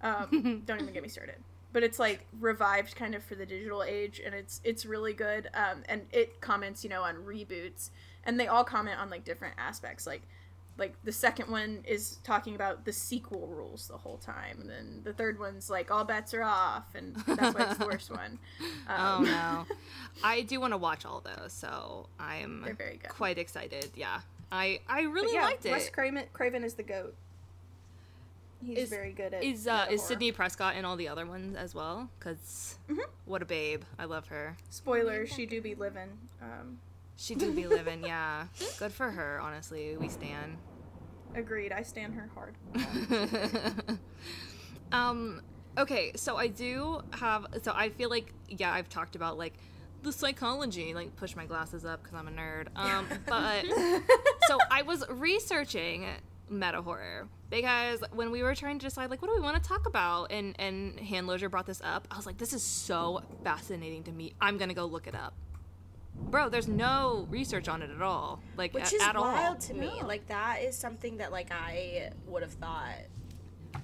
[0.01, 1.35] Um, don't even get me started.
[1.71, 5.49] But it's like revived kind of for the digital age, and it's it's really good.
[5.53, 7.91] Um, and it comments, you know, on reboots,
[8.25, 10.23] and they all comment on like different aspects, like
[10.77, 15.01] like the second one is talking about the sequel rules the whole time and then
[15.03, 18.39] the third one's like all bets are off and that's why it's the worst one
[18.89, 19.65] Oh um, no.
[20.23, 23.09] I do want to watch all those, so I'm They're very good.
[23.11, 23.91] quite excited.
[23.95, 24.21] Yeah.
[24.51, 25.71] I I really yeah, liked it.
[25.71, 27.15] Wes Craven, Craven is the goat
[28.63, 30.01] he's Is- very good at Is uh is.
[30.03, 32.09] Sidney Prescott in all the other ones as well?
[32.19, 32.99] because Mhm.
[33.25, 33.83] what a babe.
[33.99, 34.57] I love her.
[34.69, 36.09] spoiler she do be living
[36.41, 36.79] um
[37.15, 38.47] She do be living, yeah.
[38.79, 39.95] Good for her, honestly.
[39.97, 40.57] We stand.
[41.35, 41.71] agreed.
[41.71, 42.55] I stand her hard.
[44.91, 45.41] Um
[45.77, 49.53] okay so i do have so i feel like yeah i've talked about like
[50.03, 52.67] the psychology like push my glasses up because i'm a nerd.
[52.75, 53.63] Um but
[54.47, 56.05] so i was researching
[56.49, 59.65] meta horror because when we were trying to decide like what do we want to
[59.67, 60.29] talk about?
[60.31, 62.05] And and handloser brought this up.
[62.11, 64.33] I was like this is so fascinating to me.
[64.41, 65.33] I'm gonna go look it up
[66.29, 69.59] bro there's no research on it at all like Which a- is at all wild
[69.61, 69.91] to me.
[70.01, 70.07] No.
[70.07, 72.95] Like that is something that like I would have thought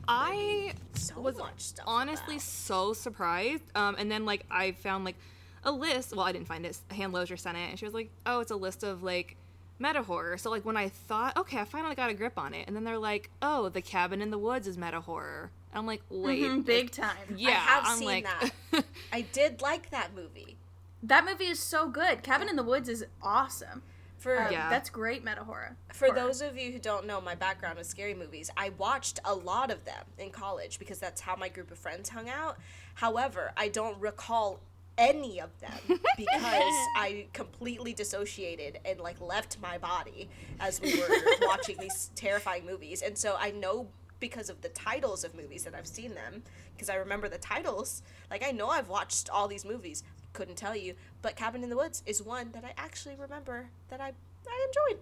[0.08, 1.86] i so was much stuff.
[1.88, 2.42] honestly about.
[2.42, 3.64] so surprised.
[3.76, 5.16] Um, and then like I found like
[5.64, 6.16] a list.
[6.16, 6.78] Well, I didn't find it.
[6.90, 9.36] Handloser sent it, and she was like, "Oh, it's a list of like
[9.80, 12.68] meta horror." So like when I thought, okay, I finally got a grip on it,
[12.68, 16.02] and then they're like, "Oh, The Cabin in the Woods is meta horror." I'm like,
[16.10, 17.18] wait, Mhm, big time.
[17.36, 18.26] yeah, I have I'm seen like,
[18.72, 18.84] that.
[19.14, 20.56] I did like that movie.
[21.04, 22.24] That movie is so good.
[22.24, 23.84] Cabin in the Woods is awesome.
[24.18, 24.70] For Um, Yeah.
[24.70, 25.78] That's great meta horror.
[25.94, 26.20] For Horror.
[26.20, 29.70] those of you who don't know my background with scary movies, I watched a lot
[29.70, 32.58] of them in college because that's how my group of friends hung out.
[32.96, 34.60] However, I don't recall
[34.98, 40.28] any of them because I completely dissociated and like left my body
[40.60, 41.08] as we were
[41.44, 43.04] watching these terrifying movies.
[43.04, 46.42] And so I know because of the titles of movies that I've seen them
[46.76, 48.02] because I remember the titles.
[48.32, 50.04] Like I know I've watched all these movies.
[50.38, 54.00] Couldn't tell you, but Cabin in the Woods is one that I actually remember that
[54.00, 54.12] I
[54.48, 55.02] I enjoyed.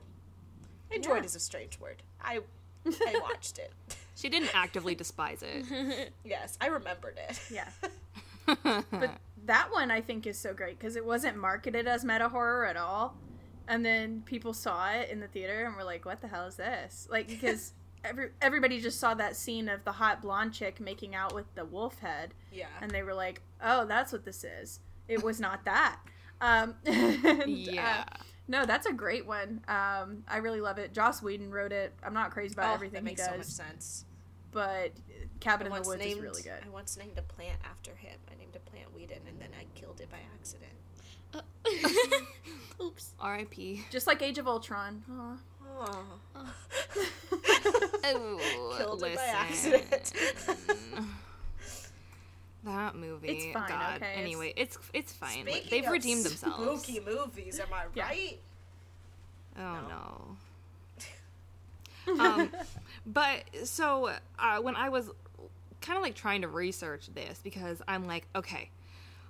[0.91, 1.23] Enjoyed Yeah.
[1.25, 2.03] is a strange word.
[2.21, 2.39] I
[2.85, 3.73] I watched it.
[4.15, 6.13] she didn't actively despise it.
[6.23, 7.37] Yes, I remembered it.
[7.51, 7.67] Yeah.
[8.63, 12.65] But that one I think is so great because it wasn't marketed as meta horror
[12.65, 13.17] at all.
[13.67, 16.55] And then people saw it in the theater and were like, what the hell is
[16.55, 17.07] this?
[17.11, 21.33] Like, because every, everybody just saw that scene of the hot blonde chick making out
[21.33, 22.35] with the wolf head.
[22.53, 22.67] Yeah.
[22.81, 24.79] And they were like, oh, that's what this is.
[25.07, 25.97] It was not that.
[26.41, 28.03] Um, and, uh, yeah.
[28.47, 29.61] no, that's a great one.
[29.67, 30.93] Um, I really love it.
[30.93, 31.93] Joss Whedon wrote it.
[32.03, 34.05] I'm not crazy about oh, everything that he makes so much sense.
[34.51, 34.91] but
[35.39, 36.63] Cabin I in the once Woods named is really good.
[36.65, 38.17] I once named a plant after him.
[38.31, 40.71] I named a plant Whedon, and then I killed it by accident.
[42.81, 43.13] Oops.
[43.19, 43.83] R.I.P.
[43.89, 45.03] Just like Age of Ultron.
[45.11, 45.37] Aw.
[48.07, 48.39] Oh.
[48.39, 50.13] Oh, Killed it by accident.
[53.15, 53.29] Movie.
[53.29, 53.95] It's fine, God.
[53.97, 54.13] okay?
[54.15, 55.45] Anyway, it's it's fine.
[55.45, 56.83] Speaking they've redeemed themselves.
[56.83, 58.03] Spooky movies, am I Yeah.
[58.03, 58.39] right?
[59.57, 60.37] Oh
[62.07, 62.17] no.
[62.19, 62.51] um,
[63.05, 65.09] but so uh, when I was
[65.81, 68.69] kind of like trying to research this because I'm like, okay,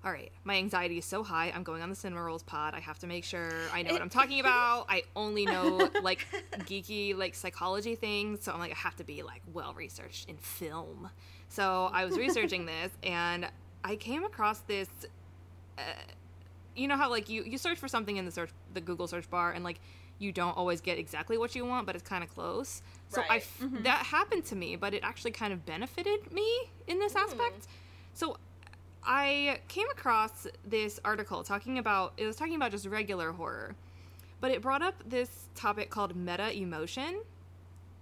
[0.04, 1.52] all right, my anxiety is so high.
[1.56, 2.74] I'm going on the Cinema Rolls pod.
[2.76, 4.86] I have to make sure I know what I'm talking about.
[4.90, 6.28] I only know like
[6.60, 10.38] geeky like psychology things, so I'm like, I have to be like well researched in
[10.38, 11.10] film.
[11.48, 13.48] So I was researching this and
[13.86, 14.90] I came across this
[15.78, 15.82] uh,
[16.76, 19.30] you know how like you you search for something in the search the Google search
[19.30, 19.80] bar and like
[20.18, 22.82] you don't always get exactly what you want, but it's kind of close.
[23.10, 23.42] So I Right.
[23.42, 26.48] f- that happened to me, but it actually kind of benefited me
[26.88, 27.68] in this aspect.
[28.14, 28.38] So
[29.06, 33.76] I came across this article talking about it was talking about just regular horror,
[34.42, 37.22] but it brought up this topic called meta emotion.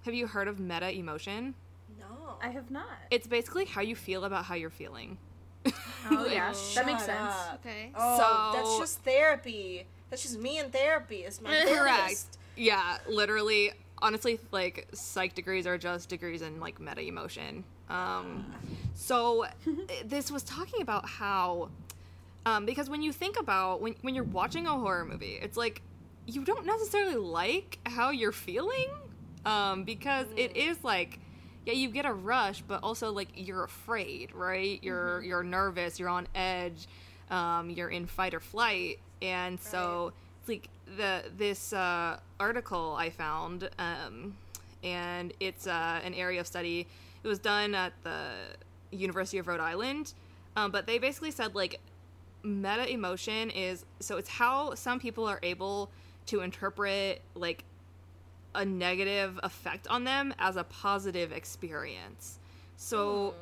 [0.05, 1.55] Have you heard of meta emotion?
[1.99, 2.37] No.
[2.41, 2.89] I have not.
[3.09, 5.17] It's basically how you feel about how you're feeling.
[5.65, 7.19] Oh yeah, that makes sense.
[7.33, 7.59] up.
[7.65, 7.91] Okay.
[7.95, 9.85] Oh, So- that's just therapy.
[10.09, 11.17] That's just me in therapy.
[11.23, 11.67] Is my Correct.
[11.69, 12.37] therapist.
[12.55, 13.71] Yeah, literally.
[14.01, 17.63] Honestly, like psych degrees are just degrees in like meta emotion.
[17.89, 18.45] Um,
[18.95, 19.45] so
[20.05, 21.69] this was talking about how,
[22.45, 25.81] um, because when you think about when when you're watching a horror movie, it's like
[26.27, 28.89] you don't necessarily like how you're feeling,
[29.45, 31.19] um, because it is like.
[31.65, 34.79] Yeah, you get a rush, but also like you're afraid, right?
[34.83, 36.87] You're you're nervous, you're on edge,
[37.29, 43.09] um, you're in fight or flight, and so it's like the this uh, article I
[43.09, 44.35] found, um,
[44.83, 46.85] and it's uh, an area of study.
[47.23, 48.31] It was done at the
[48.91, 50.13] University of Rhode Island,
[50.57, 51.79] um, but they basically said like
[52.43, 55.89] meta emotion is so it's how some people are able
[56.25, 57.63] to interpret like
[58.55, 62.39] a negative effect on them as a positive experience.
[62.77, 63.33] So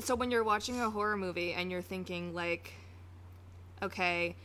[0.00, 2.72] so when you're watching a horror movie and you're thinking like
[3.82, 4.36] okay,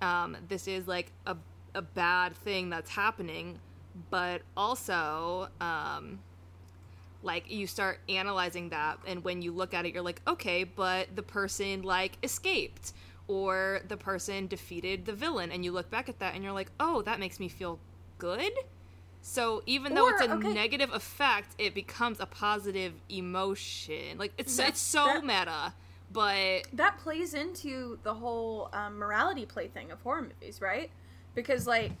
[0.00, 1.36] um, this is like a,
[1.74, 3.58] a bad thing that's happening,
[4.10, 6.18] but also um,
[7.22, 11.14] like you start analyzing that and when you look at it you're like okay but
[11.14, 12.92] the person like escaped
[13.28, 15.52] or the person defeated the villain.
[15.52, 17.78] And you look back at that and you're like oh that makes me feel
[18.18, 18.52] good
[19.24, 20.52] so even though it's a okay.
[20.52, 25.72] negative effect it becomes a positive emotion like it's That's- it's so that- meta
[26.10, 30.90] but That plays into the whole um, morality play thing of horror movies, right?
[31.34, 31.92] Because like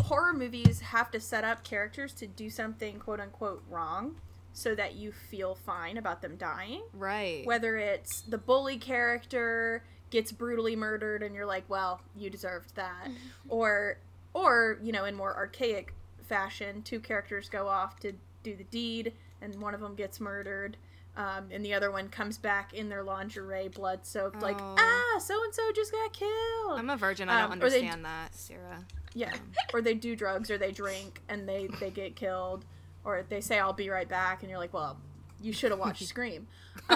[0.00, 4.16] horror movies have to set up characters to do something quote unquote wrong
[4.52, 6.82] so that you feel fine about them dying.
[6.92, 12.74] right Whether it's the bully character gets brutally murdered and you're like, well, you deserved
[12.74, 13.08] that.
[13.48, 13.98] or
[14.34, 15.94] or, you know, in more archaic
[16.26, 18.12] fashion, two characters go off to
[18.42, 19.12] do the deed
[19.42, 20.76] and one of them gets murdered.
[21.16, 24.76] Um, and the other one comes back in their lingerie, blood soaked, like, Oh.
[24.78, 26.78] ah, so and so just got killed.
[26.78, 29.34] i'm a virgin i don't Um, or they- understand that sarah Yeah.
[29.72, 32.66] or they do drugs or they drink and they they get killed
[33.02, 34.98] or they say I'll be right back and you're like, "Well,
[35.40, 36.48] you should have watched Scream."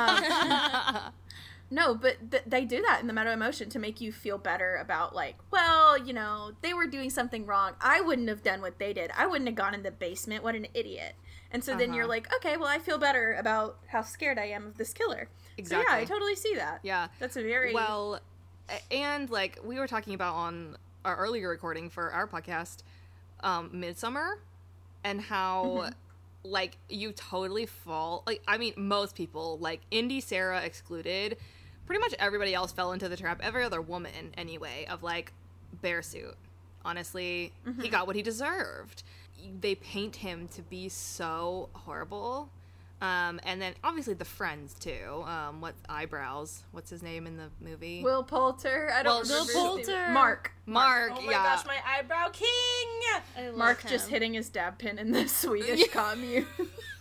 [1.71, 4.77] No, but th- they do that in the meta emotion to make you feel better
[4.77, 7.75] about like, well, you know, they were doing something wrong.
[7.81, 9.13] I wouldn't have done what they did.
[9.17, 10.43] I wouldn't have gone in the basement.
[10.43, 11.15] What an idiot.
[11.53, 12.09] And so then you're Uh-huh.
[12.11, 15.29] like, okay, well, I feel better about how scared I am of this killer.
[15.65, 16.81] So yeah, I totally see that.
[16.83, 17.09] Yeah.
[17.21, 18.21] That's a very Well,
[18.91, 22.83] and like we were talking about on our earlier recording for our podcast,
[23.43, 24.35] um, Midsommar,
[25.05, 25.93] and how Mm-hmm.
[26.51, 28.23] like you totally fall.
[28.27, 31.37] Like I mean, most people, like Indy Sarah excluded,
[31.91, 33.41] pretty much everybody else fell into the trap.
[33.43, 35.33] Every other woman, anyway, of like
[35.83, 36.37] bear suit.
[36.85, 37.81] Honestly, Mm-hmm.
[37.83, 39.03] he got what he deserved.
[39.61, 42.49] They paint him to be so horrible.
[43.03, 45.25] Um, and then obviously the friends too.
[45.27, 46.63] Um, what eyebrows?
[46.71, 48.05] What's his name in the movie?
[48.05, 48.93] Will Poulter.
[48.95, 49.77] I don't Well, Will.
[49.79, 50.11] Poulter.
[50.11, 50.53] Mark.
[50.67, 51.11] Mark.
[51.17, 51.43] Oh my yeah.
[51.57, 52.47] gosh, my eyebrow king!
[53.37, 56.47] I love Mark just hitting his dab pen in the Swedish commune.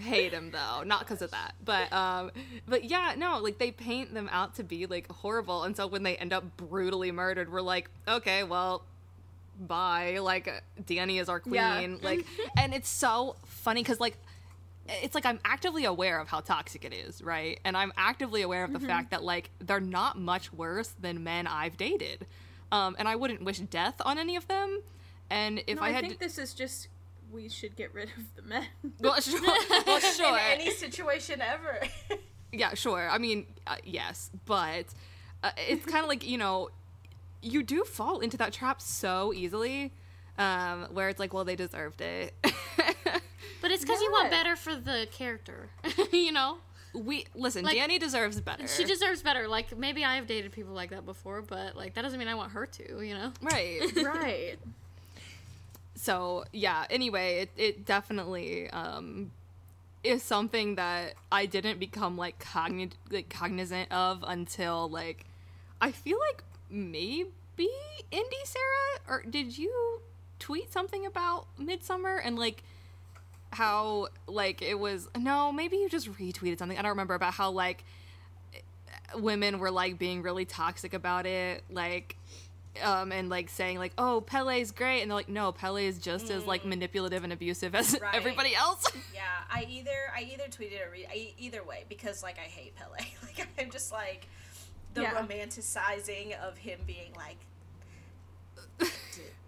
[0.00, 0.82] hate him though.
[0.84, 1.54] Not because of that.
[1.64, 2.30] But um
[2.66, 5.64] but yeah no like they paint them out to be like horrible.
[5.64, 8.84] And so when they end up brutally murdered we're like okay well
[9.58, 10.18] bye.
[10.20, 11.54] Like danny is our queen.
[11.54, 11.96] Yeah.
[12.02, 12.26] like
[12.58, 14.16] and it's so funny because like
[14.86, 17.58] it's like i'm actively aware of how toxic it is right?
[17.64, 21.46] And i'm actively aware of the fact that like they're not much worse than men
[21.46, 22.26] i've dated.
[22.72, 24.82] Um and i wouldn't wish death on any of them.
[25.30, 26.88] And if no, i I, had think to, this is just
[27.30, 28.66] we should get rid of the men.
[29.00, 29.40] well, sure,
[29.86, 30.38] well, sure.
[30.38, 31.80] In any situation ever.
[32.52, 33.08] Yeah, sure.
[33.10, 34.86] I mean, uh, yes, but
[35.42, 36.70] uh, it's kind of like you know,
[37.42, 39.92] you do fall into that trap so easily,
[40.38, 42.34] um, where it's like, well, they deserved it.
[43.64, 45.70] But it's because you want better for the character.
[46.12, 46.58] you know?
[46.94, 47.64] we listen.
[47.64, 48.68] Like, Danny deserves better.
[48.68, 49.48] She deserves better.
[49.48, 52.34] Like, maybe I have dated people like that before, but, like, that doesn't mean I
[52.34, 53.32] want her to, you know?
[53.40, 53.80] right.
[54.04, 54.56] right.
[56.04, 56.84] So yeah.
[56.90, 59.30] Anyway, it it definitely um
[60.02, 62.44] is something that I didn't become like
[63.10, 65.24] like cognizant of until like
[65.80, 67.24] I feel like maybe
[68.10, 70.02] Indy Sarah or did you
[70.38, 72.62] tweet something about Midsommar and like
[73.52, 77.50] how like it was no maybe you just retweeted something I don't remember about how
[77.50, 77.82] like
[79.14, 82.16] women were like being really toxic about it like
[82.82, 86.30] um and like saying like oh Pelle's great and they're like no Pelle is just
[86.30, 88.14] as like manipulative and abusive as Right.
[88.14, 92.38] everybody else Yeah, I either I either tweeted or re- I, either way because like
[92.38, 92.90] I hate Pelle.
[93.22, 94.26] Like I'm just like
[94.94, 95.14] the Yeah.
[95.14, 97.36] romanticizing of him being like.
[98.78, 98.86] d-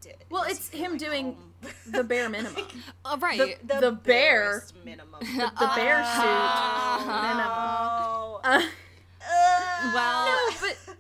[0.03, 1.73] d- Well, it's him like doing home?
[1.91, 2.65] the bare minimum.
[3.05, 5.21] oh, right The- the bear- barest minimum.
[5.21, 7.47] The bear suit minimum.
[7.49, 8.41] Oh.
[8.45, 8.63] Uh,
[9.29, 10.97] Uh, Well- no, but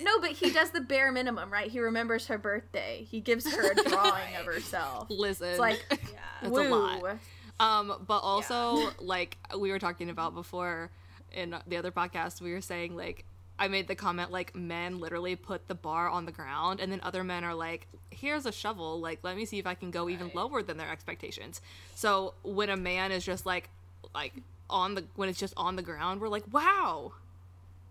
[0.00, 1.70] no, but he does the bare minimum, right?
[1.70, 3.06] He remembers her birthday.
[3.08, 5.08] He gives her a drawing of herself.
[5.10, 5.96] listen It's like, yeah.
[6.42, 6.68] That's woo.
[6.68, 7.18] a lot.
[7.60, 10.90] Um, but also, like we were talking about before
[11.32, 13.24] in the other podcast, we were saying like
[13.58, 17.00] I made the comment like men literally put the bar on the ground, and then
[17.02, 19.00] other men are like, "Here's a shovel.
[19.00, 21.60] Like, let me see if I can go even lower than their expectations."
[21.94, 23.68] So when a man is just like,
[24.12, 24.32] like
[24.68, 27.12] on the when it's just on the ground, we're like, "Wow,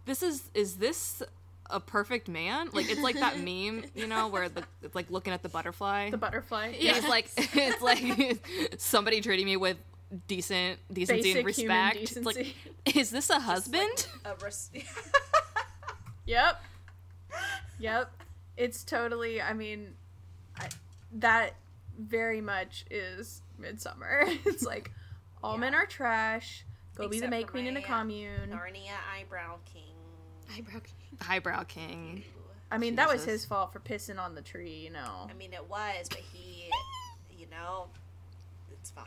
[0.06, 1.24] this is is this."
[1.74, 5.34] A perfect man, like it's like that meme, you know, where the it's like looking
[5.34, 6.12] at the butterfly.
[6.12, 6.76] The butterfly.
[6.80, 8.46] Yeah, it's like it's like
[8.78, 9.78] somebody treating me with
[10.28, 12.18] decent decency and Basic human respect.
[12.18, 12.56] It's like,
[12.96, 14.08] is this a husband?
[14.24, 14.70] A res-
[16.26, 16.62] Yep.
[17.80, 18.12] Yep.
[18.56, 19.42] It's totally.
[19.42, 19.96] I mean,
[20.58, 20.70] I,
[21.14, 21.56] that
[21.98, 24.38] very much is Midsommar.
[24.46, 24.92] It's like
[25.44, 26.66] all men are trash.
[26.96, 28.52] Go be the Except May Queen in a commune.
[28.52, 29.93] Narnia eyebrow king.
[30.56, 30.82] Eyebrow.
[31.22, 32.24] Highbrow king.
[32.72, 34.80] I mean, that was his fault for pissing on the tree.
[34.84, 35.28] You know.
[35.30, 36.70] I mean, it was, but he,
[37.38, 37.88] you know,
[38.72, 39.06] it's fine.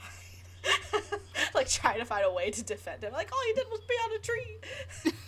[1.55, 3.13] like trying to find a way to defend him.
[3.13, 5.13] Like all he did was be on a tree.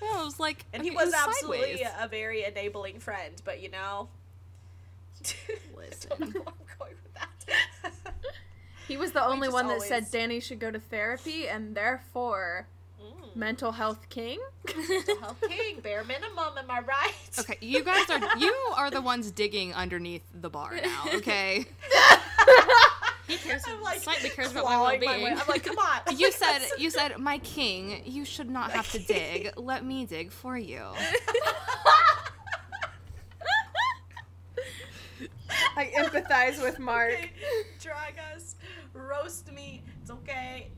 [0.00, 1.92] Yeah, it was like, and he okay, was absolutely sideways.
[2.00, 4.08] a very enabling friend, but you know.
[5.76, 6.10] Listen.
[6.12, 7.92] I don't know where I'm going with that.
[8.88, 12.66] He was the only just one that said Danny should go to therapy, and therefore
[13.00, 13.36] Mm.
[13.36, 14.38] mental health king.
[14.76, 17.12] Mental Health king, bare minimum, am I right?
[17.38, 21.04] Okay, you guys are you are the ones digging underneath the bar now.
[21.14, 21.64] Okay,
[23.28, 23.62] He cares.
[23.66, 25.24] I'm like slightly cares about my clawing well-being.
[25.24, 26.16] way- I'm like, come on.
[26.16, 28.02] you said you said my king.
[28.04, 29.52] You should not have to dig.
[29.56, 30.82] Let me dig for you.
[35.76, 37.12] I empathize with Mark.
[37.14, 37.30] Okay,
[37.80, 38.56] drag us,
[38.92, 39.82] roast me.
[40.02, 40.68] It's okay.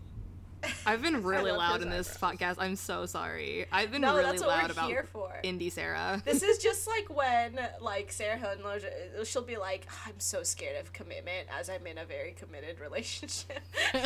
[0.86, 2.56] I've been really loud in this podcast.
[2.58, 3.66] I'm so sorry.
[3.72, 5.32] I've been No, really that's what loud we're about here for.
[5.42, 6.20] Indy Sarah.
[6.24, 10.92] This is just like when, like, Sarah Handloser, she'll be like, I'm so scared of
[10.92, 13.60] commitment as I'm in a very committed relationship.
[13.92, 14.02] she'll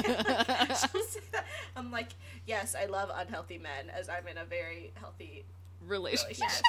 [1.04, 1.44] say that.
[1.76, 2.10] I'm like,
[2.46, 5.44] yes, I love unhealthy men as I'm in a very healthy
[5.86, 6.38] relationship.
[6.40, 6.64] relationship.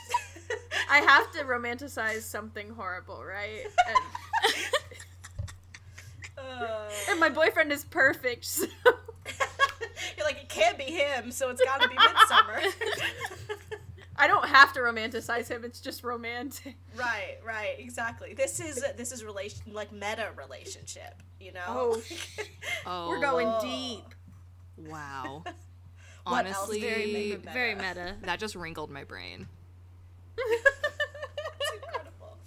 [0.90, 3.66] I have to romanticize something horrible, right?
[3.88, 3.98] And,
[6.38, 8.66] Uh, and my boyfriend is perfect, so
[10.26, 12.64] you're like, it can't be him, so it's gotta be Midsommar.
[14.18, 15.66] I don't have to romanticize him.
[15.66, 16.76] It's just romantic.
[16.96, 18.34] right, right, exactly.
[18.34, 21.62] This is this is relation like meta relationship, you know.
[21.68, 22.02] Oh,
[22.86, 24.06] Oh, We're going deep.
[24.78, 25.44] Wow.
[26.28, 26.58] What else?
[26.58, 27.52] Honestly, Very Very, meta.
[27.54, 28.16] very meta.
[28.24, 29.48] that just wrinkled my brain.
[30.38, 32.38] It's incredible.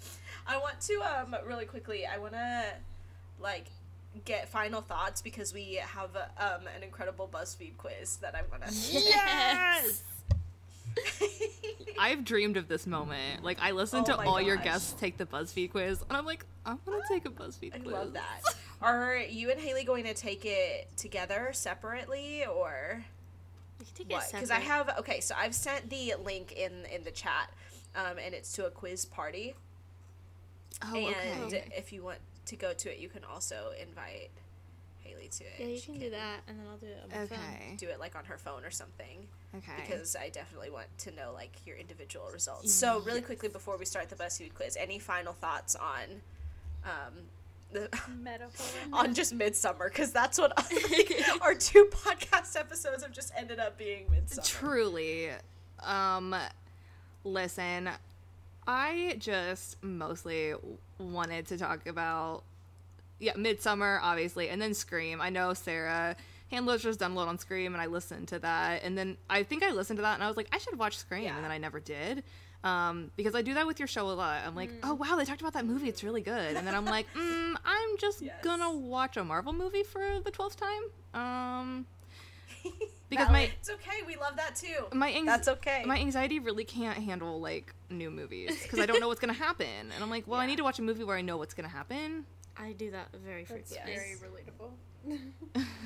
[0.45, 2.05] I want to um really quickly.
[2.05, 2.65] I want to
[3.39, 3.67] like
[4.25, 8.73] get final thoughts because we have um an incredible BuzzFeed quiz that I want to.
[8.73, 10.03] Yes.
[11.99, 13.43] I've dreamed of this moment.
[13.43, 16.25] Like I listened Oh to my all your guests take the BuzzFeed quiz, and I'm
[16.25, 17.93] like, I'm gonna take a BuzzFeed I quiz.
[17.93, 18.41] I love that.
[18.81, 23.03] Are you and Hayley going to take it together separately or
[23.77, 24.29] We can take it what?
[24.31, 27.51] Because I have okay, so I've sent the link in in the chat,
[27.95, 29.55] um, and it's to a quiz party.
[30.81, 31.65] Oh, and okay.
[31.75, 32.19] if you want
[32.49, 34.29] to go to it, you can also invite
[35.03, 35.53] Hayley to it.
[35.59, 37.37] Yeah, you She can do that, and then I'll do it on my phone.
[37.39, 37.75] Okay.
[37.77, 39.27] Do it like on her phone or something.
[39.57, 39.71] Okay.
[39.81, 42.71] because I definitely want to know like your individual results.
[42.71, 46.21] So really quickly before we start the BuzzFeed quiz, any final thoughts on
[46.83, 47.13] um
[47.71, 47.89] the
[48.21, 48.65] Metaphor.
[48.93, 53.75] on just Midsommar because that's what like, our two podcast episodes have just ended up
[53.77, 54.45] being Midsommar.
[54.47, 55.29] Truly.
[55.81, 56.35] Um
[57.23, 57.89] listen,
[58.67, 60.53] I just mostly
[60.99, 62.43] wanted to talk about
[63.19, 65.19] yeah, Midsommar obviously, and then Scream.
[65.21, 66.15] I know Sarah
[66.51, 69.43] Handloser's just done a lot on Scream and I listened to that and then I
[69.43, 71.35] think I listened to that and I was like, I should watch Scream Yeah.
[71.35, 72.23] and then I never did.
[72.63, 74.41] Um, because I do that with your show a lot.
[74.45, 75.87] I'm like, oh wow, they talked about that movie.
[75.87, 76.55] It's really good.
[76.57, 78.35] And then I'm like, mm, I'm just Yes.
[78.43, 80.83] gonna watch a Marvel movie for the twelfth time.
[81.21, 81.85] Um,
[83.09, 83.49] because Valid.
[83.49, 84.03] my it's okay.
[84.05, 84.85] We love that too.
[84.93, 85.83] my anx- That's okay.
[85.85, 89.67] my anxiety really can't handle like new movies because I don't know what's gonna happen,
[89.93, 91.67] and I'm like, well, I need to watch a movie where I know what's gonna
[91.67, 92.25] happen.
[92.57, 93.95] I do that very That's frequently.
[93.95, 94.15] very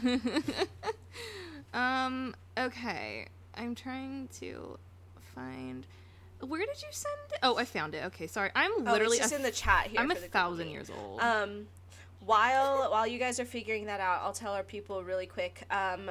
[0.09, 0.67] relatable.
[1.74, 2.36] um.
[2.57, 4.78] Okay, I'm trying to
[5.36, 5.86] find.
[6.41, 7.39] Where did you send it?
[7.41, 8.03] Oh, I found it.
[8.05, 8.51] Okay, sorry.
[8.53, 9.99] I'm oh, literally it's just a, in the chat here.
[10.01, 11.21] I'm a for the Google thousand years old.
[11.21, 11.67] Um,
[12.26, 15.63] while while you guys are figuring that out, I'll tell our people really quick.
[15.71, 16.09] Um,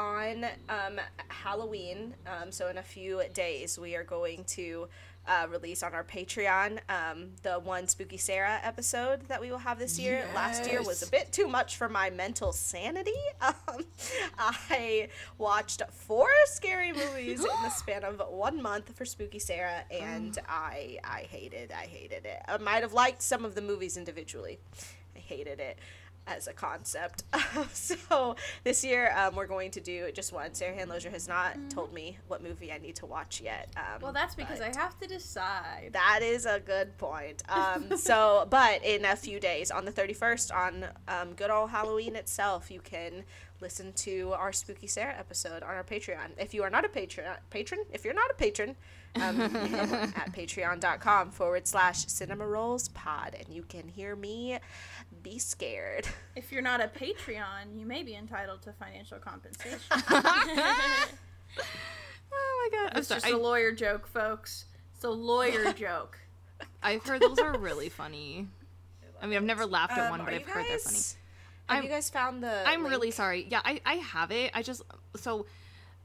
[0.00, 0.98] on um,
[1.28, 4.88] Halloween, um, so in a few days, we are going to
[5.28, 9.78] uh, release on our Patreon um, the one Spooky Sarah episode that we will have
[9.78, 10.24] this year.
[10.34, 13.12] Last year was a bit too much for my mental sanity.
[13.68, 13.84] Um,
[14.70, 20.38] I watched four scary movies in the span of one month for Spooky Sarah, and
[20.48, 22.40] I I hated I hated it.
[22.48, 24.58] I might have liked some of the movies individually.
[25.14, 25.78] I hated it
[26.30, 27.24] as a concept.
[27.72, 30.54] so this year um, we're going to do just one.
[30.54, 33.68] Sarah Handloser has not told me what movie I need to watch yet.
[33.76, 35.90] Um, Well, that's because I have to decide.
[35.92, 37.42] that is a good point.
[37.60, 42.16] Um, so, but in a few days, on the 31st, on um, good old Halloween
[42.16, 43.24] itself, you can
[43.60, 46.30] listen to our Spooky Sarah episode on our Patreon.
[46.38, 48.76] If you are not a patron, patron, if you're not a patron,
[49.16, 54.58] um, at patreon.com forward slash cinema rolls pod, and you can hear me
[55.22, 56.06] be scared.
[56.36, 59.78] If you're not a Patreon, you may be entitled to financial compensation.
[62.32, 62.98] oh my god!
[62.98, 63.20] It's sorry.
[63.20, 64.66] just a lawyer joke, folks.
[64.94, 66.18] It's a lawyer joke.
[66.82, 68.46] I, I've heard those are really funny.
[69.22, 70.96] I mean, I've never laughed at Um, one, but I've you heard they're funny.
[70.96, 72.62] Have I'm- you guys found the?
[72.66, 73.46] I'm really sorry.
[73.50, 74.50] Yeah, I, I have it.
[74.54, 74.82] I just
[75.16, 75.46] so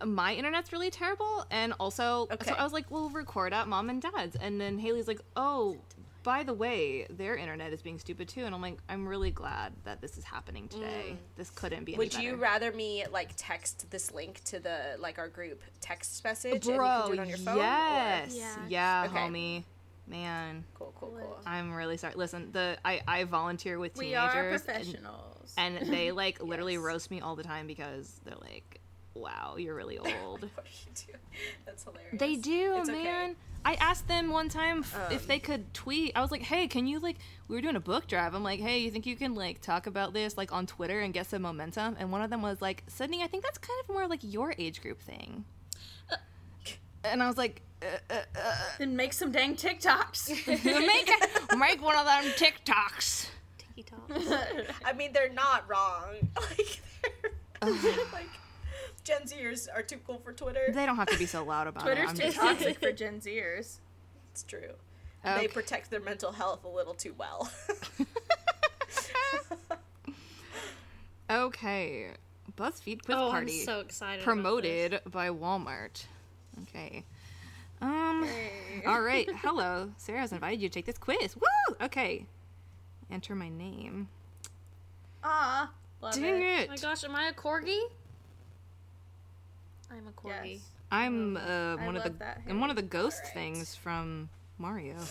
[0.03, 2.49] my internet's really terrible, and also Okay.
[2.49, 5.77] so I was like, we'll record at mom and dad's, and then Hayley's like, oh,
[6.25, 9.71] by the way, their internet is being stupid too, and I'm like, I'm really glad
[9.85, 11.15] that this is happening today.
[11.37, 11.93] This couldn't be.
[11.93, 12.13] Any Mm.
[12.15, 16.53] Would you rather me like text this link to the like our group text message
[16.53, 16.87] and you bro?
[16.87, 17.57] can do it on your phone?
[17.59, 18.57] or- yes, Yeah.
[18.67, 19.17] yeah, Okay.
[19.17, 19.63] homie,
[20.07, 20.65] man.
[20.73, 21.37] Cool, cool, cool.
[21.45, 22.15] I'm really sorry.
[22.15, 24.35] Listen, the I I volunteer with We teenagers.
[24.35, 25.53] are and- professionals.
[25.57, 28.81] and they like literally roast me all the time because they're like,
[29.15, 31.17] "Wow, you're really old." What do you do?
[31.65, 32.19] That's hilarious.
[32.19, 33.03] they do, It's okay.
[33.03, 33.35] man.
[33.67, 36.11] I asked them one time f- if Um, they could tweet.
[36.15, 38.35] I was like, "Hey, can you like?" We were doing a book drive.
[38.35, 41.11] I'm like, "Hey, you think you can like talk about this like on Twitter and
[41.13, 43.89] get some momentum?" And one of them was like, "Sydney, I think that's kind of
[43.89, 45.45] more like your age group thing."
[47.03, 50.47] And I was like, uh, uh, uh, then make some dang TikToks.
[50.65, 51.09] "Make
[51.57, 53.27] make one of them TikToks."
[53.59, 54.09] Tiki talk.
[54.83, 56.15] I mean, they're not wrong.
[56.35, 56.81] Like,
[57.61, 57.71] they're,
[58.11, 58.29] like
[59.05, 60.65] Gen Zers are too cool for Twitter.
[60.73, 62.09] They don't have to be so loud about Twitter's it.
[62.09, 63.77] I'm too just toxic for Gen Zers.
[64.31, 64.73] It's true.
[65.23, 67.49] They protect their mental health a little too well.
[71.29, 72.11] Okay.
[72.55, 73.59] BuzzFeed Quiz oh, Party.
[73.59, 74.23] I'm so excited.
[74.23, 76.05] about promoted by Walmart.
[76.63, 77.03] Okay.
[77.81, 78.27] Um.
[78.85, 79.29] All right.
[79.37, 79.91] Hello.
[79.97, 81.35] Sarah's invited you to take this quiz.
[81.35, 81.75] Woo!
[81.81, 82.25] Okay.
[83.11, 84.07] Enter my name.
[85.23, 86.61] Ah, love Dang it.
[86.61, 86.67] it.
[86.67, 87.81] Oh my gosh, am I a corgi?
[89.91, 90.53] I'm a corgi.
[90.53, 90.59] Yes.
[90.91, 93.33] I'm uh, one of the love that, I'm one of the ghost Alright.
[93.33, 94.95] things from Mario.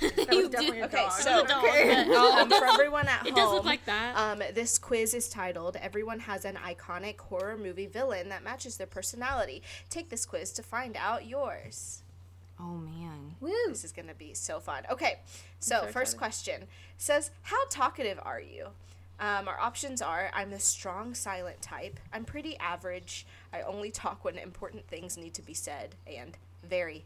[0.00, 1.12] That was definitely a Okay, dog.
[1.12, 1.92] so- It's dog, Okay.
[2.14, 4.14] um, for everyone at It home, does look like that.
[4.16, 8.86] Um, this quiz is titled "Everyone Has an Iconic Horror Movie Villain That Matches Their
[8.86, 12.02] Personality." Take this quiz to find out yours.
[12.60, 13.36] Oh man.
[13.40, 13.50] Woo.
[13.68, 14.82] This is gonna be so fun.
[14.90, 15.20] Okay,
[15.58, 16.18] so, so first excited.
[16.18, 16.62] question
[16.98, 18.66] says, "How talkative are you?"
[19.20, 21.98] Um, our options are: I'm the strong, silent type.
[22.12, 23.26] I'm pretty average.
[23.52, 26.36] I only talk when important things need to be said, and
[26.68, 27.04] very.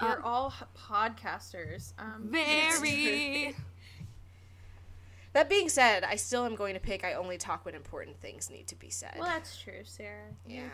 [0.00, 1.92] You're all podcasters.
[1.98, 3.54] Um, Very.
[5.32, 7.04] That being said, I still am going to pick.
[7.04, 9.14] I only talk when important things need to be said.
[9.18, 10.28] well, that's true, Sarah.
[10.46, 10.64] yeah.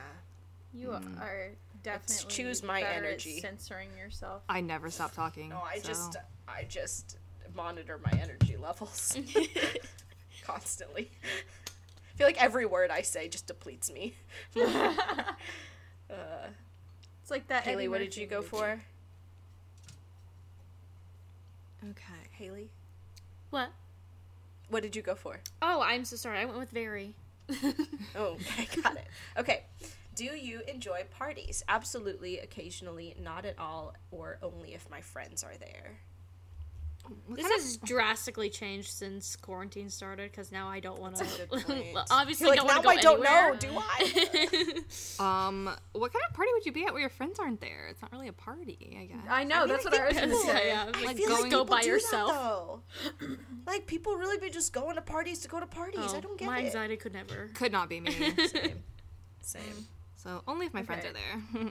[0.74, 1.52] You are
[1.82, 3.40] definitely choose my better at energy.
[3.40, 4.42] censoring yourself.
[4.48, 5.50] I never stop talking.
[5.50, 6.16] No, I so- just
[6.48, 7.18] I just
[7.54, 9.16] monitor my energy levels
[10.48, 11.10] constantly.
[11.24, 14.14] I feel like every word I say just depletes me.
[14.56, 14.92] uh,
[17.22, 17.62] It's like that.
[17.64, 18.48] Hayley, what did you go movie.
[18.48, 18.80] for?
[21.90, 22.14] Okay.
[22.32, 22.70] Hayley,
[23.50, 23.70] what?
[24.68, 25.40] what did you go for?
[25.62, 26.38] Oh, I'm so sorry.
[26.38, 27.14] I went with very.
[28.16, 29.06] Oh, okay, got it.
[29.38, 29.62] Okay.
[30.16, 31.62] Do you enjoy parties?
[31.68, 35.98] Absolutely, occasionally, not at all, or only if my friends are there.
[37.26, 41.16] What This kind of- has drastically changed since quarantine started because now I don't want
[41.16, 41.24] to.
[42.10, 43.54] obviously, You're like, don't now want I go don't anywhere.
[43.54, 44.82] know, do I?
[45.48, 47.88] Um, what kind of party would you be at where your friends aren't there?
[47.90, 49.24] It's not really a party, I guess.
[49.28, 49.60] I know.
[49.60, 50.68] mean, that's I what I was gonna say.
[50.68, 52.80] yeah, I like feel going like go by do yourself.
[53.20, 56.12] That, like people really be just going to parties to go to parties.
[56.14, 56.60] I Oh, don't get my it.
[56.62, 57.48] My anxiety could never.
[57.54, 58.10] Could not be me.
[58.42, 58.82] Same.
[59.42, 59.86] Same.
[60.16, 61.70] so only if my friends are there.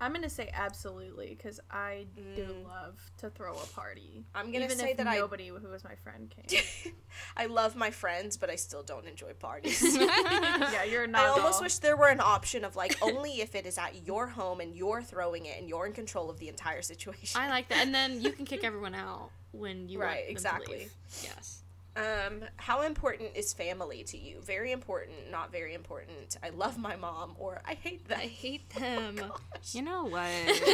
[0.00, 2.64] I'm gonna say absolutely because I do Mm.
[2.64, 4.24] love to throw a party.
[4.34, 6.62] I'm gonna Even say if that I nobody who was my friend came.
[7.36, 9.96] I love my friends, but I still don't enjoy parties.
[9.96, 11.22] yeah, you're not.
[11.24, 14.26] I almost wish there were an option of like only if it is at your
[14.26, 17.40] home and you're throwing it and you're in control of the entire situation.
[17.40, 20.24] I like that, and then you can kick everyone out when you Right, want them
[20.26, 20.78] to exactly.
[20.78, 20.92] leave.
[21.22, 21.62] Yes.
[21.96, 24.40] Um, how important is family to you?
[24.40, 26.36] Very important, not very important.
[26.42, 28.18] I love my mom, or I hate them.
[28.20, 29.20] I hate them.
[29.72, 30.28] you know what?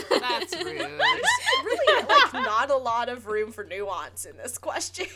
[0.20, 0.80] That's rude.
[0.80, 5.06] really, like, not a lot of room for nuance in this question.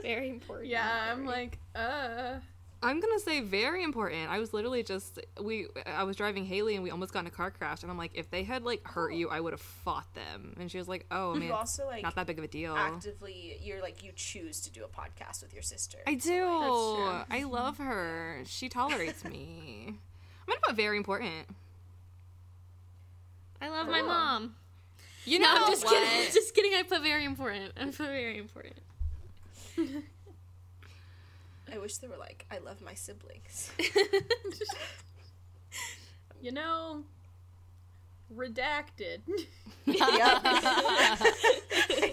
[0.00, 0.68] Very important.
[0.68, 2.36] Yeah, I'm like, uh.
[2.84, 4.30] I'm gonna say very important.
[4.30, 7.30] I was literally just we I was driving Hayley and we almost got in a
[7.30, 10.12] car crash and I'm like if they had like hurt you I would have fought
[10.14, 12.48] them and she was like oh man you also like not that big of a
[12.48, 12.76] deal.
[12.76, 15.98] actively, you're like you choose to do a podcast with your sister.
[16.06, 16.28] I do.
[16.28, 17.08] true.
[17.30, 18.42] I love her.
[18.46, 19.84] She tolerates me.
[19.88, 19.96] I'm
[20.46, 21.46] gonna put very important.
[23.62, 24.56] I love my mom.
[25.24, 25.94] You No, know I'm just what?
[25.94, 26.32] kidding.
[26.34, 26.74] Just kidding.
[26.74, 27.72] I put very important.
[27.80, 28.76] I put very important.
[31.72, 33.70] I wish they were like, I love my siblings.
[36.44, 37.04] You know,
[38.30, 39.20] redacted.
[39.88, 41.16] I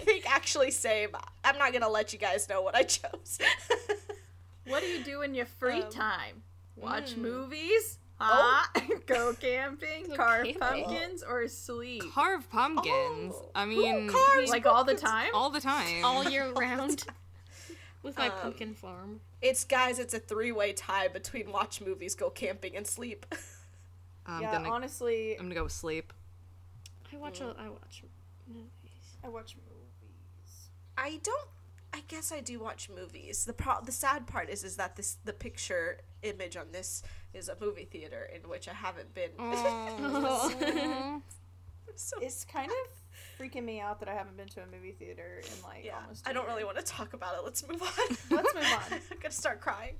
[0.06, 1.10] think actually same.
[1.44, 3.38] I'm not gonna let you guys know what I chose.
[4.66, 6.42] what do you do in your free Um, time?
[6.76, 7.18] Watch mm.
[7.18, 7.98] movies?
[8.18, 8.66] Huh?
[9.04, 10.84] Go camping, Go carve camping.
[10.84, 12.02] pumpkins, or sleep?
[12.14, 13.34] Carve pumpkins.
[13.36, 13.50] Oh.
[13.54, 15.28] I mean, carves Like all the time?
[15.34, 16.02] all the time.
[16.06, 17.04] All year round.
[18.02, 19.20] With my Um, pumpkin farm.
[19.40, 19.98] It's guys.
[19.98, 23.26] It's a three-way tie between watch movies, go camping, and sleep.
[24.26, 26.12] I'm yeah, gonna honestly, I'm gonna go with sleep.
[27.12, 27.40] I watch.
[27.40, 28.02] A, I watch
[28.48, 29.16] movies.
[29.24, 30.68] I watch movies.
[30.96, 31.48] I don't.
[31.94, 33.44] I guess I do watch movies.
[33.44, 37.02] The pro- the sad part is is that this the picture image on this
[37.34, 39.30] is a movie theater in which I haven't been.
[39.38, 41.20] Aw.
[41.96, 43.01] so It's kind of
[43.42, 46.26] freaking me out that I haven't been to a movie theater in like yeah, almost.
[46.26, 47.44] I I don't really want to talk about it.
[47.44, 47.88] Let's move on.
[48.30, 48.82] Let's move on.
[49.10, 49.94] I'm gonna start crying.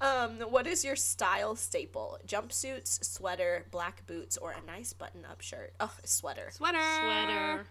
[0.00, 2.18] Um, what is your style staple?
[2.26, 5.72] Jumpsuits, sweater, black boots, or a nice button-up shirt?
[5.80, 6.48] Oh, a sweater.
[6.52, 6.78] Sweater.
[7.00, 7.66] Sweater.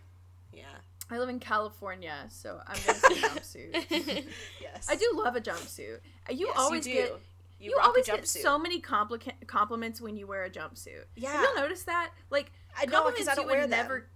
[0.54, 0.64] Yeah.
[1.12, 3.16] I live in California, so I'm gonna say
[3.70, 4.26] jumpsuit.
[4.62, 4.88] Yes.
[4.90, 5.98] I do love a jumpsuit.
[6.30, 7.16] Uh, You Yes, always you get do.
[7.60, 11.06] You, you always get so many complica- compliments when you wear a jumpsuit.
[11.16, 11.32] Yeah.
[11.32, 12.12] Have you notice that?
[12.30, 13.70] Like I know compliments because I don't you would wear them.
[13.70, 14.08] never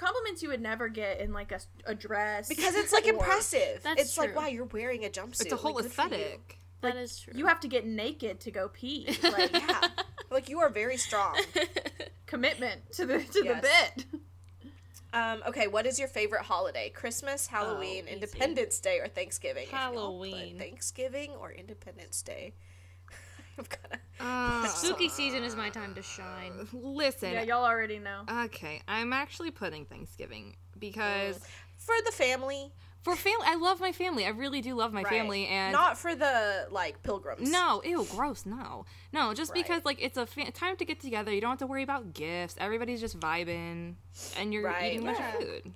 [0.00, 3.80] compliments you would never get in like a, a dress Because it's like or impressive.
[3.82, 4.38] That's it's like true.
[4.40, 5.42] wow, you're wearing a jumpsuit.
[5.42, 6.14] It's a whole like, good for you.
[6.14, 6.58] aesthetic.
[6.80, 7.34] That is true.
[7.36, 9.16] You have to get naked to go pee.
[9.22, 9.88] Like Yeah.
[10.30, 11.36] Like you are very strong.
[12.26, 13.62] Commitment to the to Yes.
[13.62, 14.70] the bit.
[15.12, 16.88] um, okay, what is your favorite holiday?
[16.90, 18.14] Christmas, Halloween, easy.
[18.14, 19.64] Independence Day, or Thanksgiving?
[19.64, 20.58] If y'all put Halloween.
[20.58, 22.54] Thanksgiving or Independence Day.
[23.58, 23.98] I've got to.
[24.22, 26.68] Uh, Spooky season is my time to shine.
[26.72, 27.32] listen.
[27.32, 28.22] Yeah, y'all already know.
[28.44, 31.38] okay, I'm actually putting Thanksgiving because
[31.78, 32.70] For the family,
[33.02, 34.26] for family, I love my family.
[34.26, 35.10] I really do love my right.
[35.10, 37.50] family, and not for the like pilgrims.
[37.50, 38.44] No, ew, gross.
[38.44, 39.62] No, no, just Right.
[39.62, 41.32] because like it's a fa- time to get together.
[41.32, 42.56] You don't have to worry about gifts.
[42.58, 43.94] Everybody's just vibing,
[44.38, 44.92] and you're Right.
[44.92, 45.28] eating a Yeah.
[45.38, 45.72] of food.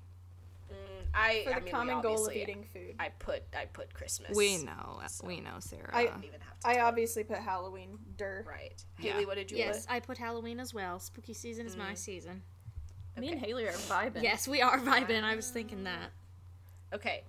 [1.14, 1.42] I.
[1.44, 2.94] For the I mean, common goal of eating food.
[2.98, 4.36] I put I put Christmas.
[4.36, 5.90] We know, uh, we know, Sarah.
[5.92, 6.68] I- don't even have to.
[6.68, 7.98] I obviously put Halloween.
[8.16, 8.44] Dur.
[8.48, 8.82] right.
[8.98, 9.12] Yeah.
[9.12, 9.94] Hayley, what did you Yes, put?
[9.94, 10.98] I put Halloween as well.
[10.98, 11.98] Spooky season is my mm.
[11.98, 12.42] season.
[13.18, 14.22] Me and Hayley are vibing.
[14.22, 15.22] Yes, we are vibing.
[15.22, 16.10] I was thinking that.
[16.92, 17.22] Okay.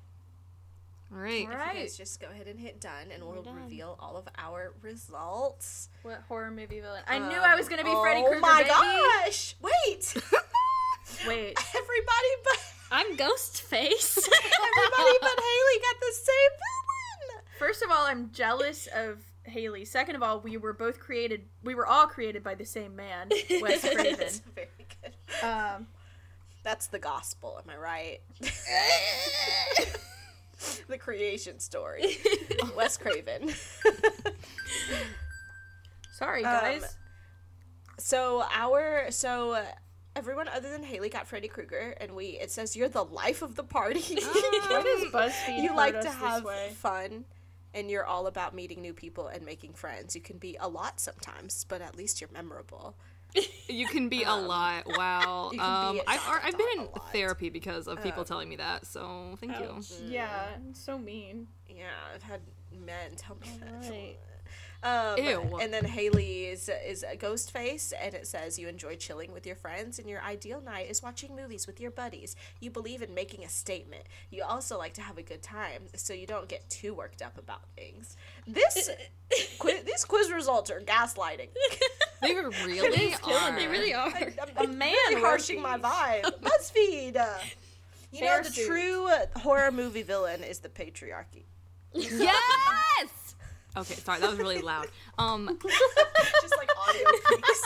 [1.11, 1.45] All right.
[1.45, 1.75] All You right.
[1.75, 3.55] guys just go ahead and hit done, and we'll done.
[3.55, 5.89] reveal all of our results.
[6.01, 7.03] What horror movie villain?
[7.07, 8.39] I knew um, I was gonna be Freddy oh Krueger.
[8.41, 8.69] my baby.
[8.69, 9.55] gosh!
[9.61, 10.13] Wait,
[11.27, 11.57] Wait.
[11.75, 12.57] everybody but
[12.95, 14.17] I'm Ghostface.
[14.17, 17.43] everybody but Hayley got the same villain.
[17.59, 19.83] First of all, I'm jealous of Hayley.
[19.83, 21.41] Second of all, we were both created.
[21.61, 23.31] We were all created by the same man,
[23.61, 24.15] Wes Craven.
[24.17, 24.69] That's very
[25.03, 25.13] good.
[25.45, 25.87] Um,
[26.63, 28.21] That's the gospel, am I right?
[30.87, 32.19] the creation story.
[32.77, 33.53] Wes Craven.
[36.13, 36.83] sorry guys.
[36.83, 36.89] Um,
[37.97, 39.65] so our so uh,
[40.15, 43.55] everyone other than Hayley got Freddy Krueger, and we it says you're the life of
[43.55, 43.99] the party.
[44.15, 46.45] Why does BuzzFeed you like to have
[46.75, 47.25] fun,
[47.73, 50.15] and you're all about meeting new people and making friends.
[50.15, 52.95] You can be a lot sometimes, but at least you're memorable.
[53.67, 54.83] You can be a lot.
[54.87, 55.47] Wow.
[55.47, 58.25] Um, you can Um, be I've dot, I've been in therapy because of people Um,
[58.25, 58.85] telling me that.
[58.85, 59.81] So thank you.
[60.05, 61.47] Yeah, so mean.
[61.67, 62.41] Yeah, I've had
[62.71, 63.83] men tell me that.
[63.83, 64.19] Alright.
[64.85, 65.57] Um, Ew.
[65.61, 69.47] And then Hayley is is a ghost face, and it says you enjoy chilling with
[69.47, 72.35] your friends, and your ideal night is watching movies with your buddies.
[72.59, 74.03] You believe in making a statement.
[74.29, 77.37] You also like to have a good time, so you don't get too worked up
[77.39, 78.15] about things.
[78.45, 78.89] This
[79.59, 81.49] qui- these quiz results are gaslighting.
[82.21, 83.55] They were really are.
[83.55, 84.11] they really are.
[84.57, 86.23] I'm A man really harshing my vibe.
[86.41, 87.17] BuzzFeed.
[87.17, 87.37] Uh,
[88.11, 88.65] you know, the suit.
[88.67, 91.43] true uh, horror movie villain is the patriarchy.
[91.93, 93.24] Yes.
[93.77, 94.87] Okay, sorry, that was really loud.
[95.17, 95.59] Um,
[96.41, 97.61] Just like audio freaks.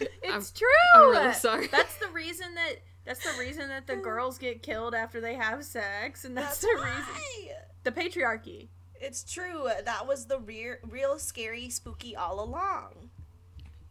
[0.30, 0.68] It's true.
[0.94, 1.66] I'm really sorry.
[1.68, 2.76] That's the reason that.
[3.06, 6.60] That's the reason that the girls get killed after they have sex, and that's, That's
[6.60, 7.14] the reason.
[7.14, 7.50] why.
[7.84, 8.68] The patriarchy.
[9.00, 9.66] It's true.
[9.84, 13.08] That was the real, real scary, spooky all along.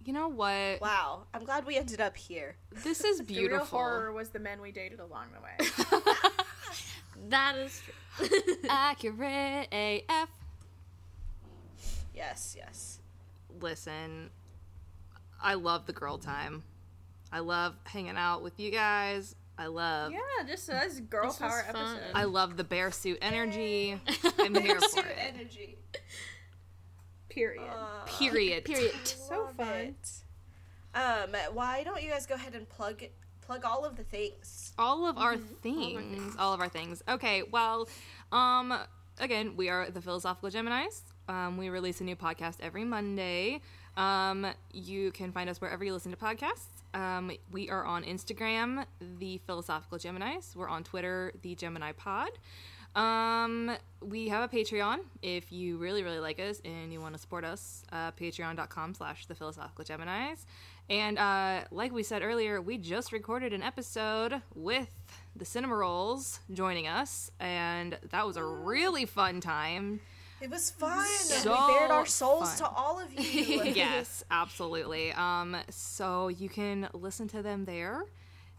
[0.06, 0.80] you know what?
[0.80, 1.24] Wow.
[1.34, 2.58] I'm glad we ended up here.
[2.84, 3.48] This is beautiful.
[3.50, 6.02] The real horror was the men we dated along the way.
[7.30, 7.82] that is
[8.20, 8.30] true.
[8.70, 10.30] Accurate AF.
[12.18, 13.00] Yes, yes.
[13.62, 14.32] Listen,
[15.42, 16.64] I love the girl time.
[17.32, 19.36] I love hanging out with you guys.
[19.58, 22.00] I love yeah, just as girl This power episode.
[22.16, 24.00] I love the bear suit energy.
[24.40, 25.18] I'm here for it.
[25.20, 25.78] energy.
[27.30, 27.70] Period.
[28.08, 28.66] Period.
[28.66, 28.96] Period.
[29.04, 29.96] so fun.
[30.96, 33.04] Um, why don't you guys go ahead and plug
[33.42, 34.74] plug all of the things?
[34.80, 37.88] all of our things all of our things okay well
[38.32, 38.78] um
[39.20, 43.62] again we are the philosophical geminis um, we release a new podcast every monday.
[43.96, 46.68] Um, you can find us wherever you listen to podcasts.
[46.94, 48.86] Um, we are on instagram
[49.20, 50.56] the philosophical geminis.
[50.56, 52.30] We're on twitter the gemini pod.
[52.96, 53.72] Um,
[54.02, 55.00] we have a patreon.
[55.22, 59.26] If you really really like us and you want to support us uh, patreon.com slash
[59.26, 60.46] the philosophical geminis.
[60.90, 64.90] And uh, like we said earlier we just recorded an episode with
[65.36, 67.32] the cinema rolls joining us.
[67.40, 70.00] And that was a really fun time
[70.40, 71.06] It was fun.
[71.08, 72.70] So we bared our souls fun.
[72.70, 73.64] to all of you.
[73.76, 78.04] yes absolutely um, so you can listen to them there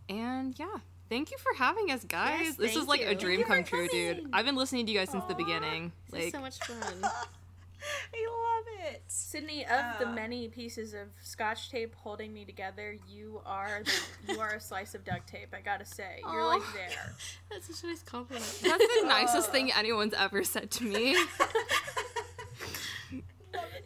[0.08, 2.40] and yeah Thank you for having us, guys.
[2.40, 4.28] Yes, this was thank like a dream come true, dude.
[4.30, 5.90] I've been listening to you guys since the beginning.
[6.10, 7.10] This is Like, so much fun.
[8.14, 9.02] I love it.
[9.06, 10.12] Sydney, of the Uh.
[10.12, 14.94] many pieces of scotch tape holding me together, you are the, you are a slice
[14.94, 15.54] of duct tape.
[15.56, 17.14] I gotta say, you're like there.
[17.50, 18.44] That's such a nice compliment.
[18.62, 21.16] that's the nicest thing anyone's ever said to me.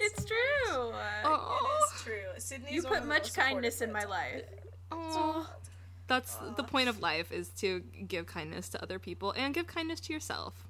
[0.00, 0.36] It's true.
[1.24, 2.14] Oh, It's true.
[2.38, 4.42] Sydney's you put much kindness in my life.
[4.90, 5.48] oh.
[6.08, 10.00] That's the point of life is to give kindness to other people and give kindness
[10.00, 10.66] to yourself.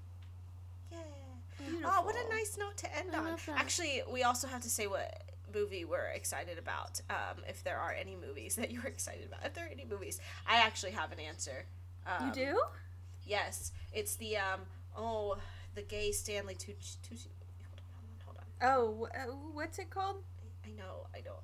[1.72, 1.86] Yeah.
[1.90, 3.38] Oh, what a nice note to end I on.
[3.56, 5.22] Actually, we also have to say what
[5.54, 7.00] movie we're excited about.
[7.10, 10.20] Um, if there are any movies that you're excited about, if there are any movies,
[10.46, 11.64] I actually have an answer.
[12.06, 12.60] Um, You do?
[13.24, 14.60] Yes, it's the um.
[14.96, 15.36] Oh,
[15.74, 16.96] the gay Stanley Tucci.
[17.08, 17.28] Tucci
[17.64, 19.02] hold on, hold on, hold on.
[19.02, 20.16] Oh, wh- uh, what's it called?
[20.64, 21.36] I know, I know.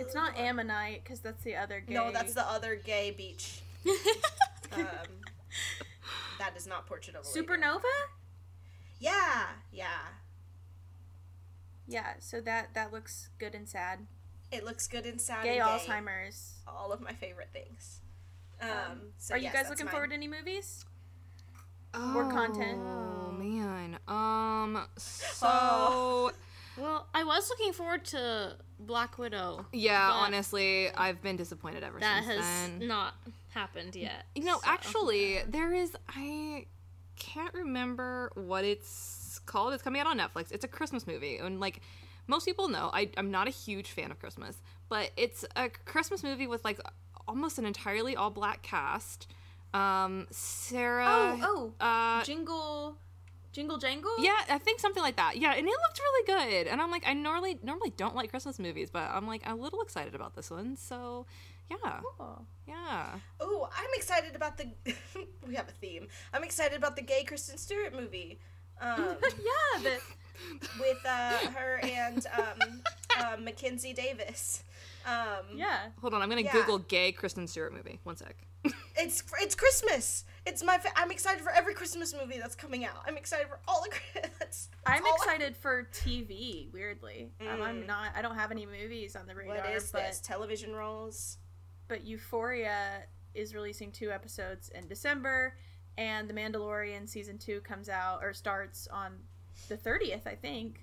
[0.00, 1.94] It's not Ammonite because that's the other gay.
[1.94, 3.60] No, that's the other gay beach.
[4.72, 4.84] um,
[6.38, 7.46] that is not Portrait of a Lady.
[9.00, 9.02] Supernova.
[9.02, 9.86] Yeah, yeah.
[11.88, 14.00] Yeah, so that that looks good and sad.
[14.50, 15.44] It looks good and sad.
[15.44, 16.54] Gay and Alzheimer's.
[16.66, 18.00] All of my favorite things.
[18.60, 19.92] Um, Um, so Are you guys looking mine.
[19.92, 20.84] forward to any movies?
[21.94, 22.78] Oh, More content.
[22.80, 23.98] Oh man.
[24.08, 24.86] Um.
[24.96, 26.30] So Oh.
[26.78, 29.64] Well, I was looking forward to Black Widow.
[29.72, 32.86] yeah, honestly, I've been disappointed ever That since That has then.
[32.86, 33.14] not
[33.48, 34.26] happened yet.
[34.34, 34.70] You know, so.
[34.70, 35.96] actually, there is.
[36.06, 36.66] I
[37.16, 39.72] can't remember what it's called.
[39.74, 40.52] It's coming out on Netflix.
[40.52, 41.80] It's a Christmas movie, and like
[42.26, 44.56] most people know, I, I'm not a huge fan of Christmas,
[44.88, 46.80] but it's a Christmas movie with like
[47.28, 49.28] almost an entirely all black cast.
[49.74, 51.38] Um, Sarah.
[51.42, 52.96] Oh, oh, Uh, Jingle,
[53.52, 54.12] Jingle Jangle.
[54.18, 55.36] yeah, I think something like that.
[55.36, 56.66] Yeah, and it looked really good.
[56.66, 59.80] And I'm like, I normally normally don't like Christmas movies, but I'm like a little
[59.82, 60.76] excited about this one.
[60.76, 61.26] So,
[61.70, 62.44] yeah, Cool.
[62.66, 63.06] yeah.
[63.40, 64.70] Oh, I'm excited about the.
[65.46, 66.08] we have a theme.
[66.32, 68.38] I'm excited about the gay Kristen Stewart movie.
[68.80, 69.98] Um, yeah, the,
[70.80, 72.82] with uh, her and um,
[73.18, 74.62] uh, Mackenzie Davis.
[75.06, 75.88] Um, yeah.
[76.00, 76.52] Hold on, I'm gonna Yeah.
[76.52, 78.00] Google gay Kristen Stewart movie.
[78.04, 78.36] One sec.
[78.96, 80.24] It's it's Christmas.
[80.44, 80.78] It's my.
[80.78, 82.96] Fa- I'm excited for every Christmas movie that's coming out.
[83.06, 83.90] I'm excited for all the.
[83.90, 86.72] Chri- That's, I'm all I- excited for TV.
[86.72, 87.86] Weirdly, um, I'm Mm.
[87.86, 88.08] not.
[88.16, 89.56] I don't have any movies on the radar.
[89.58, 90.20] What is but, this?
[90.20, 91.38] Television roles.
[91.88, 93.02] But Euphoria
[93.34, 95.56] is releasing two episodes in December,
[95.98, 99.12] and The Mandalorian season two comes out or starts on
[99.68, 100.80] the 30th, I think,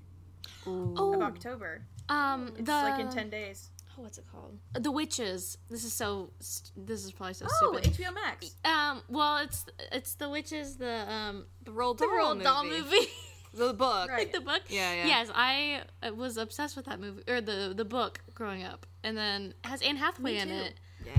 [0.68, 0.94] Ooh.
[0.94, 1.86] of Oh, October.
[2.10, 3.70] um, It's the like in 10 days.
[3.98, 4.58] oh, what's it called?
[4.74, 5.58] The Witches.
[5.70, 6.32] This is so.
[6.76, 7.80] This is probably so stupid.
[7.88, 8.08] Oh, stupid.
[8.08, 8.56] HBO Max.
[8.66, 10.78] Um, well, it's it's the Witches.
[10.78, 13.08] The um, the Roald the Dahl Roald Dahl movie.
[13.54, 14.10] the book.
[14.10, 14.32] Right.
[14.34, 14.62] the book.
[14.70, 15.06] Yeah, yeah.
[15.06, 19.16] Yes, I uh, was obsessed with that movie or the the book growing up, and
[19.16, 20.54] then it has Anne Hathaway Me in too.
[20.56, 20.74] it,
[21.06, 21.14] Yeah,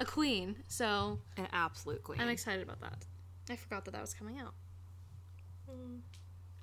[0.00, 0.56] a queen.
[0.68, 2.20] So an absolute queen.
[2.20, 3.04] I'm excited about that.
[3.50, 4.54] I forgot that that was coming out.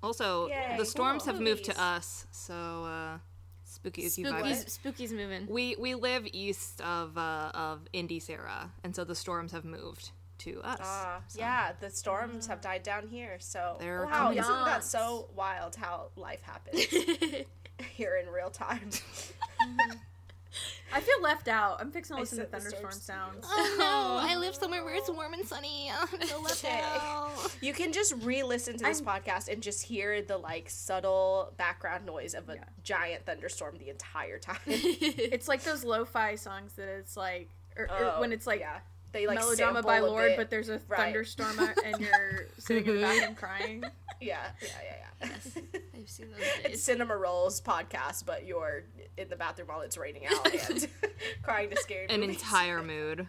[0.03, 1.33] also, Yay, the storms cool.
[1.33, 2.53] have moved to us, so
[2.85, 3.17] uh,
[3.63, 4.39] spooky as you vibe.
[4.39, 5.47] Spooky's Spooky's moving.
[5.47, 10.11] We we live east of uh, of Indy Sarah, and so the storms have moved
[10.39, 10.79] to us.
[10.81, 11.71] Ah, So- yeah.
[11.79, 13.37] The storms have died down here.
[13.39, 14.37] So They're wow, coming.
[14.39, 16.85] isn't that so wild how life happens
[17.95, 18.89] here in real time?
[20.93, 21.81] I feel left out.
[21.81, 23.45] I'm fixing to I listen to the thunderstorm sounds.
[23.47, 25.91] Oh no, I live somewhere where it's warm and sunny.
[25.99, 26.79] I'm so left Okay.
[26.81, 27.55] out.
[27.61, 32.05] You can just re-listen to this I'm- podcast and just hear the like subtle background
[32.05, 32.63] noise of a Yeah.
[32.83, 34.57] giant thunderstorm the entire time.
[34.67, 38.63] It's like those lo-fi songs that it's like, or, or Oh, when it's like oh,
[38.63, 38.79] yeah.
[39.11, 40.37] they like melodrama by Lorde, bit.
[40.37, 40.99] but there's a Right.
[40.99, 43.83] thunderstorm out and you're sitting in the bathroom crying.
[44.21, 45.29] Yeah, yeah, yeah, yeah.
[45.95, 46.83] I've seen those It's.
[46.83, 48.83] Cinema Rolls podcast, but you're
[49.17, 50.87] in the bathroom while it's raining out and
[51.43, 52.35] crying to scary An movies.
[52.37, 53.27] entire mood.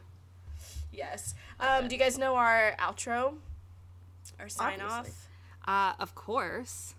[0.92, 1.34] Yes.
[1.60, 3.34] Um, do you guys know our outro?
[4.40, 5.12] Our sign Obviously.
[5.66, 5.96] off?
[5.98, 6.94] Uh, of course.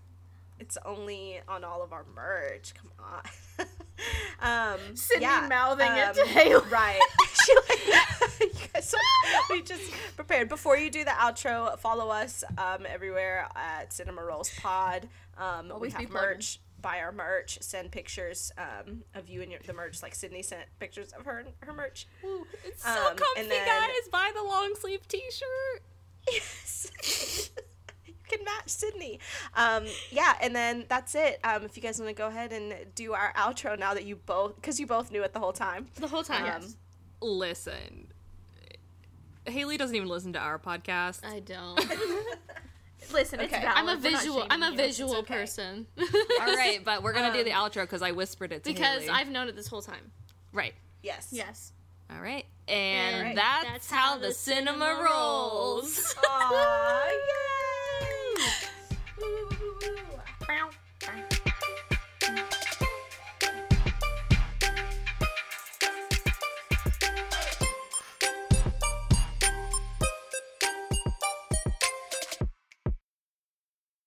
[0.60, 2.74] It's only on all of our merch.
[2.74, 3.66] Come on.
[4.41, 6.66] um, Sydney yeah, mouthing it um, to Hayley.
[6.72, 7.00] Right.
[7.45, 8.93] She like- you guys,
[9.50, 10.50] we just prepared.
[10.50, 15.08] Before you do the outro, follow us um, everywhere at Cinema Rolls Pod.
[15.38, 16.30] Um, we Always be have plugging.
[16.38, 16.60] merch.
[16.82, 17.58] Buy our merch.
[17.62, 20.04] Send pictures um, of you and your the merch.
[20.04, 22.08] Like Sydney sent pictures of her and her merch.
[22.66, 24.10] It's so so Um, comfy, then- guys.
[24.12, 25.82] Buy the long sleeve T-shirt.
[26.30, 27.50] Yes.
[28.30, 29.20] You can match Sydney.
[29.56, 31.40] Um, yeah, and then that's it.
[31.44, 34.16] Um, if you guys want to go ahead and do our outro now that you
[34.18, 35.88] both, because you both knew it the whole time.
[35.96, 36.62] the whole time.
[36.64, 36.74] Um,
[37.22, 38.08] Listen,
[39.46, 41.26] Hayley doesn't even listen to our podcast.
[41.26, 41.78] I don't.
[43.14, 43.62] Listen, it's Okay.
[43.64, 43.78] valid.
[43.78, 44.46] I'm a visual.
[44.50, 44.78] I'm a you.
[44.78, 45.34] visual okay.
[45.36, 45.88] person.
[45.98, 46.06] All
[46.56, 49.10] right, but we're gonna do the outro because I whispered it to because Hayley.
[49.10, 50.12] I've known it this whole time.
[50.52, 50.74] right.
[51.02, 51.30] Yes.
[51.32, 51.72] Yes.
[52.10, 53.36] All right, and Alright.
[53.36, 56.16] that's, That's how, how the the cinema cinema rolls.
[56.26, 57.66] Aw, yay.
[58.38, 58.54] Okay.